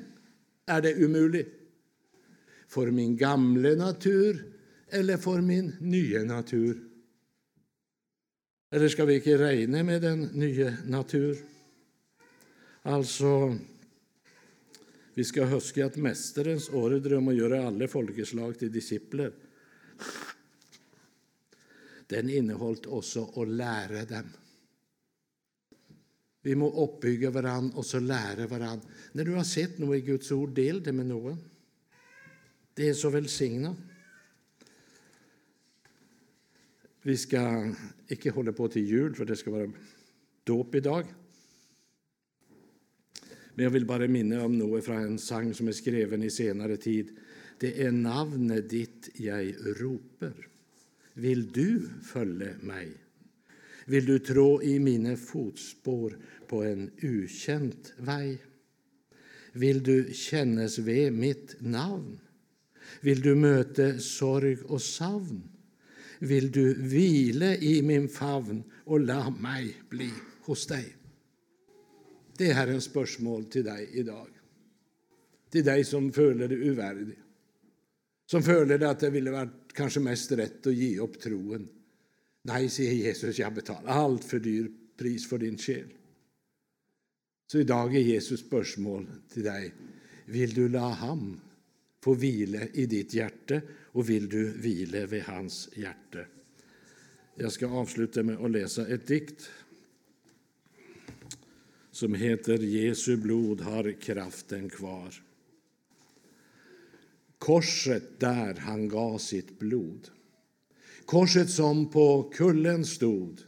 er 0.71 0.83
det 0.85 0.97
umulig? 1.03 1.45
For 2.71 2.91
min 2.95 3.15
gamle 3.19 3.77
natur 3.79 4.41
eller 4.95 5.21
for 5.21 5.43
min 5.45 5.73
nye 5.85 6.23
natur? 6.27 6.79
Eller 8.75 8.91
skal 8.91 9.09
vi 9.11 9.21
ikke 9.21 9.39
regne 9.41 9.83
med 9.87 10.03
den 10.03 10.27
nye 10.39 10.73
natur? 10.91 11.39
Altså 12.87 13.55
vi 15.17 15.25
skal 15.25 15.49
huske 15.49 15.81
at 15.81 15.97
mesterens 15.97 16.69
ordre 16.77 17.17
om 17.17 17.31
å 17.33 17.35
gjøre 17.37 17.63
alle 17.71 17.89
folkeslag 17.89 18.59
til 18.61 18.73
disipler, 18.73 19.33
den 22.13 22.29
inneholdt 22.31 22.85
også 22.93 23.25
å 23.41 23.47
lære 23.49 24.05
dem. 24.11 24.29
Vi 26.47 26.55
må 26.55 26.69
oppbygge 26.85 27.33
hverandre 27.35 27.81
og 27.81 27.89
så 27.89 27.99
lære 27.99 28.45
hverandre. 28.47 28.93
Når 29.17 29.27
du 29.27 29.33
har 29.35 29.49
sett 29.49 29.81
noe 29.83 29.97
i 29.99 30.05
Guds 30.07 30.29
ord, 30.37 30.53
del 30.55 30.79
det 30.85 30.95
med 30.95 31.09
noen. 31.09 31.41
Det 32.77 32.93
er 32.93 32.95
så 32.95 33.11
velsigna. 33.11 33.73
Vi 37.07 37.17
skal 37.19 37.73
ikke 38.13 38.37
holde 38.37 38.53
på 38.55 38.69
til 38.71 38.87
jul, 38.87 39.15
for 39.17 39.27
det 39.27 39.41
skal 39.41 39.57
være 39.57 39.87
dåp 40.47 40.77
i 40.77 40.85
dag. 40.85 41.11
Men 43.57 43.65
jag 43.65 43.71
vill 43.71 43.87
bara 43.87 44.09
minna 44.09 44.45
om 44.45 44.59
något 44.59 44.85
från 44.85 44.97
en 44.97 45.19
sang 45.19 45.55
som 45.55 45.69
är 45.69 45.73
skriven 45.73 46.23
i 46.23 46.31
senare 46.31 46.77
tid. 46.77 47.17
Det 47.59 47.83
är 47.83 47.91
navnet 47.91 48.71
ditt 48.71 49.11
jag 49.15 49.55
roper. 49.81 50.49
Vill 51.13 51.53
du 51.53 51.83
följa 52.03 52.49
mig? 52.61 52.93
Vill 53.85 54.07
du 54.07 54.19
trå 54.19 54.63
i 54.63 54.79
mina 54.79 55.17
fotspår 55.17 56.19
på 56.49 56.63
en 56.63 56.91
ukänt 56.97 57.93
väg? 57.99 58.39
Vill 59.53 59.83
du 59.83 60.11
kännas 60.13 60.79
vid 60.79 61.13
mitt 61.13 61.57
namn? 61.59 62.19
Vill 63.01 63.21
du 63.21 63.35
möta 63.35 63.99
sorg 63.99 64.57
och 64.57 64.83
savn? 64.83 65.43
Vill 66.19 66.51
du 66.53 66.75
vila 66.75 67.57
i 67.57 67.83
min 67.83 68.09
favn 68.09 68.63
och 68.85 69.01
låta 69.01 69.31
mig 69.31 69.77
bli 69.89 70.11
hos 70.41 70.67
dig? 70.67 70.96
Det 72.39 72.51
är 72.51 72.55
Herrens 72.55 72.85
spörsmål 72.85 73.45
till 73.45 73.65
dig 73.65 73.89
i 73.93 74.03
dag. 74.03 74.29
till 75.51 75.65
dig 75.65 75.85
som 75.85 76.13
känner 76.13 76.49
dig 76.49 76.71
ovärdig 76.71 77.19
som 78.27 78.43
känner 78.43 78.79
att 78.83 79.01
det 79.01 79.11
ville 79.11 79.31
varit 79.31 79.73
kanske 79.73 80.01
mest 80.01 80.33
rätt 80.33 80.67
att 80.67 80.75
ge 80.75 80.99
upp 80.99 81.21
troen. 81.21 81.69
Nej, 82.43 82.69
säger 82.69 82.93
Jesus, 82.93 83.39
jag 83.39 83.55
betalar 83.55 83.93
allt 83.93 84.25
för 84.25 84.39
dyr 84.39 84.71
pris 84.97 85.29
för 85.29 85.39
din 85.39 85.59
själ. 85.59 85.89
Så 87.53 87.59
i 87.59 87.65
dag 87.65 87.97
Jesus 88.01 88.41
spörsmål 88.41 89.07
till 89.33 89.43
dig. 89.43 89.75
Vill 90.25 90.55
du 90.55 90.69
la 90.69 90.89
ham 90.89 91.41
få 92.05 92.15
vila 92.15 92.61
i 92.73 92.87
ditt 92.87 93.15
hjärta 93.15 93.61
och 93.73 94.11
vill 94.11 94.29
du 94.29 94.53
vila 94.53 95.07
vid 95.07 95.23
hans 95.23 95.69
hjärta? 95.75 96.19
Jag 97.35 97.53
ska 97.53 97.67
avsluta 97.67 98.23
med 98.23 98.37
att 98.37 98.51
läsa 98.51 98.87
ett 98.87 99.07
dikt 99.07 99.51
som 101.97 102.15
heter 102.15 102.59
'Jesu 102.59 103.17
blod 103.17 103.61
har 103.61 104.01
kraften 104.01 104.71
kvar'. 104.71 105.23
Korset 107.39 108.21
där 108.21 108.55
han 108.55 108.89
gav 108.89 109.19
sitt 109.19 109.59
blod, 109.59 110.09
korset 111.05 111.51
som 111.51 111.91
på 111.91 112.33
kullen 112.35 112.85
stod, 112.85 113.41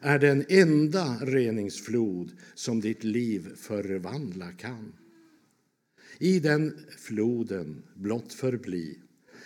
är 0.00 0.18
den 0.18 0.44
enda 0.48 1.18
reningsflod 1.20 2.32
som 2.54 2.80
ditt 2.80 3.04
liv 3.04 3.56
förvandla 3.56 4.52
kan. 4.52 4.92
I 6.18 6.40
den 6.40 6.86
floden 6.98 7.82
blott 7.94 8.32
förbli, 8.32 8.98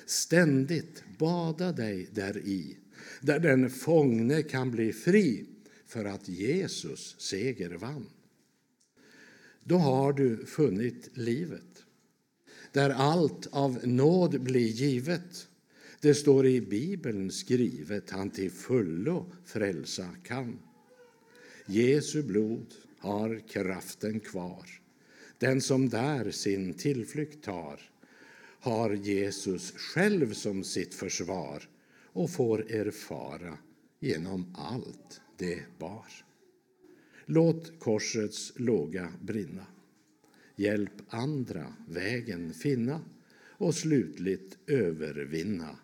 ständigt 0.07 1.05
bada 1.19 1.73
dig 1.73 2.09
däri, 2.13 2.77
där 3.21 3.39
den 3.39 3.71
fångne 3.71 4.43
kan 4.43 4.71
bli 4.71 4.93
fri 4.93 5.47
för 5.87 6.05
att 6.05 6.29
Jesus 6.29 7.17
seger 7.19 7.71
vann. 7.71 8.07
Då 9.69 9.77
har 9.77 10.13
du 10.13 10.47
funnit 10.47 11.11
livet, 11.15 11.85
där 12.73 12.91
allt 12.91 13.49
av 13.51 13.87
nåd 13.87 14.41
blir 14.41 14.69
givet. 14.69 15.49
Det 16.01 16.15
står 16.15 16.47
i 16.47 16.61
Bibeln 16.61 17.31
skrivet, 17.31 18.11
han 18.11 18.31
till 18.31 18.51
fullo 18.51 19.33
frälsa 19.45 20.09
kan. 20.25 20.59
Jesu 21.67 22.23
blod 22.23 22.75
har 22.99 23.49
kraften 23.49 24.21
kvar. 24.21 24.67
Den 25.39 25.61
som 25.61 25.89
där 25.89 26.31
sin 26.31 26.75
tillflykt 26.75 27.45
tar 27.45 27.81
har 28.61 28.91
Jesus 28.91 29.73
själv 29.73 30.33
som 30.33 30.65
sitt 30.65 30.95
försvar 30.95 31.69
och 32.13 32.31
får 32.31 32.73
erfara 32.73 33.59
genom 34.01 34.55
allt 34.59 35.21
det 35.37 35.63
bar. 35.79 36.26
Låt 37.27 37.79
korsets 37.79 38.53
låga 38.57 39.13
brinna. 39.23 39.67
Hjälp 40.57 40.93
andra 41.09 41.75
vägen 41.89 42.55
finna 42.55 43.01
och 43.59 43.75
slutligt 43.75 44.59
övervinna 44.67 45.79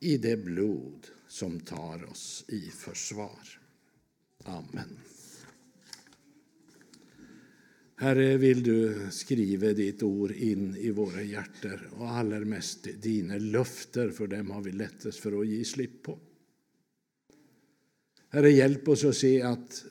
i 0.00 0.16
det 0.16 0.36
blod 0.36 1.06
som 1.28 1.60
tar 1.60 2.04
oss 2.10 2.44
i 2.48 2.60
försvar. 2.60 3.60
Amen. 4.44 4.98
Herre, 7.96 8.36
vill 8.36 8.62
du 8.62 9.08
skriva 9.10 9.72
ditt 9.72 10.02
ord 10.02 10.30
in 10.30 10.76
i 10.76 10.90
våra 10.90 11.22
hjärtan 11.22 11.80
och 11.98 12.10
allra 12.10 12.40
mest 12.40 13.02
dina 13.02 13.36
löfter, 13.36 14.10
för 14.10 14.26
dem 14.26 14.50
har 14.50 14.62
vi 14.62 14.72
lättast 14.72 15.18
för 15.18 15.40
att 15.40 15.48
ge 15.48 15.64
slipp 15.64 16.02
på. 16.02 16.18
Herre, 18.28 18.50
hjälp 18.50 18.88
oss 18.88 19.04
att 19.04 19.16
se 19.16 19.42
att 19.42 19.84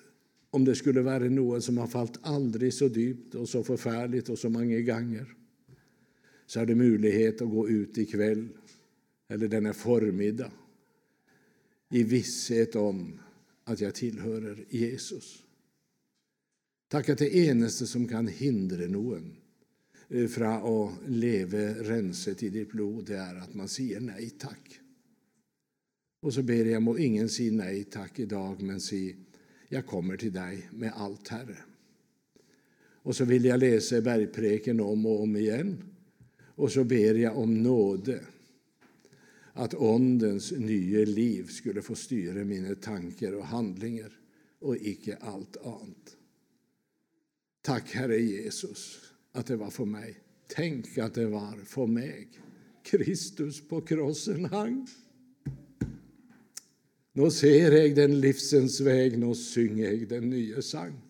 om 0.56 0.65
det 0.65 0.76
skulle 0.76 1.02
vara 1.02 1.30
någon 1.30 1.62
som 1.62 1.78
har 1.78 1.88
fallit 1.88 2.20
aldrig 2.22 2.74
så 2.74 2.88
djupt 2.88 3.36
och 3.36 3.50
så 3.50 3.63
förfärligt 3.63 4.30
och 4.30 4.39
så 4.39 4.50
många 4.50 4.82
gånger 4.82 5.36
så 6.46 6.60
är 6.60 6.65
det 6.65 6.76
möjlighet 6.76 7.41
att 7.41 7.50
gå 7.50 7.70
ut 7.70 7.98
ikväll 7.98 8.48
eller 9.28 9.48
denna 9.48 9.74
förmiddag 9.74 10.52
i 11.89 12.04
visshet 12.04 12.76
om 12.76 13.20
att 13.63 13.82
jag 13.82 13.96
tillhör 13.96 14.65
Jesus. 14.70 15.44
Tack 16.88 17.10
att 17.10 17.18
det 17.18 17.36
enaste 17.36 17.88
som 17.88 18.08
kan 18.08 18.28
hindra 18.28 18.88
någon 18.88 19.36
eh, 20.10 20.28
från 20.28 20.48
att 20.48 20.94
leva 21.08 21.58
renset 21.58 22.44
i 22.44 22.50
ditt 22.50 22.72
blod 22.72 23.06
det 23.06 23.18
är 23.18 23.36
att 23.36 23.54
man 23.54 23.68
säger 23.68 24.00
nej 24.00 24.30
tack. 24.30 24.80
Och 26.22 26.34
så 26.34 26.44
ber 26.44 26.65
jag 26.65 26.82
må 26.82 26.98
ingen 26.98 27.30
säga 27.30 27.52
nej 27.52 27.84
tack 27.84 28.20
idag 28.20 28.62
men 28.62 28.82
säg 28.82 29.25
jag 29.69 29.86
kommer 29.86 30.17
till 30.17 30.34
dig 30.34 30.69
med 30.71 30.93
allt 30.95 31.28
Herre. 31.28 31.58
Och 33.06 33.15
så 33.15 33.25
vill 33.25 33.45
jag 33.45 33.60
läsa 33.60 34.01
bergpreken 34.01 34.80
om 34.80 35.06
och 35.06 35.21
om 35.21 35.36
igen. 35.36 35.84
Och 36.56 36.71
så 36.71 36.84
ber 36.84 37.13
jag 37.13 37.38
om 37.38 37.63
nåde 37.63 38.19
att 39.54 39.73
Ondens 39.73 40.51
nya 40.51 41.06
liv 41.06 41.47
skulle 41.47 41.82
få 41.82 41.95
styra 41.95 42.43
mina 42.43 42.75
tankar 42.75 43.34
och 43.34 43.45
handlingar 43.45 44.12
och 44.60 44.78
icke 44.78 45.17
allt 45.21 45.58
annat. 45.58 46.17
Tack, 47.62 47.91
Herre 47.91 48.17
Jesus, 48.17 48.99
att 49.32 49.45
det 49.45 49.56
var 49.56 49.69
för 49.69 49.86
mig. 49.86 50.17
Tänk 50.47 50.97
att 50.97 51.13
det 51.13 51.25
var 51.25 51.65
för 51.65 51.88
mig. 51.88 52.28
Kristus 52.84 53.67
på 53.67 53.82
krossen 53.82 54.45
hang. 54.45 54.88
Nå 57.15 57.30
ser 57.32 57.71
jag 57.71 57.95
den 57.95 58.19
livsens 58.19 58.82
väg, 58.82 59.17
nå 59.19 59.36
synger 59.36 59.91
jag 59.91 60.10
den 60.10 60.30
nya 60.30 60.62
sang. 60.62 61.01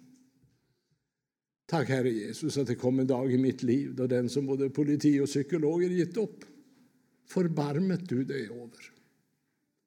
Tack, 1.65 1.89
Herre 1.89 2.09
Jesus, 2.09 2.57
att 2.57 2.67
det 2.67 2.75
kom 2.75 2.99
en 2.99 3.07
dag 3.07 3.33
i 3.33 3.37
mitt 3.37 3.63
liv 3.63 3.95
då 3.95 4.07
den 4.07 4.29
som 4.29 4.45
både 4.45 4.69
politi 4.69 5.19
och 5.19 5.27
psykologer 5.27 5.89
gett 5.89 6.17
upp 6.17 6.45
förbarmet 7.27 8.09
du 8.09 8.23
dig 8.23 8.45
över 8.45 8.91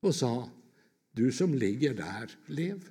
och 0.00 0.14
sa 0.14 0.50
du 1.12 1.32
som 1.32 1.54
ligger 1.54 1.94
där, 1.94 2.30
lev. 2.46 2.88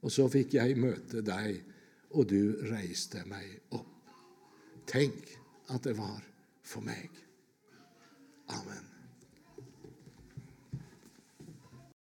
Och 0.00 0.12
så 0.12 0.28
fick 0.28 0.54
jag 0.54 0.76
möta 0.76 1.20
dig 1.20 1.64
och 2.08 2.26
du 2.26 2.52
reste 2.52 3.24
mig 3.26 3.60
upp. 3.70 3.80
Tänk 4.86 5.24
att 5.66 5.82
det 5.82 5.92
var 5.92 6.24
för 6.62 6.80
mig. 6.80 7.10
Amen. 8.46 8.95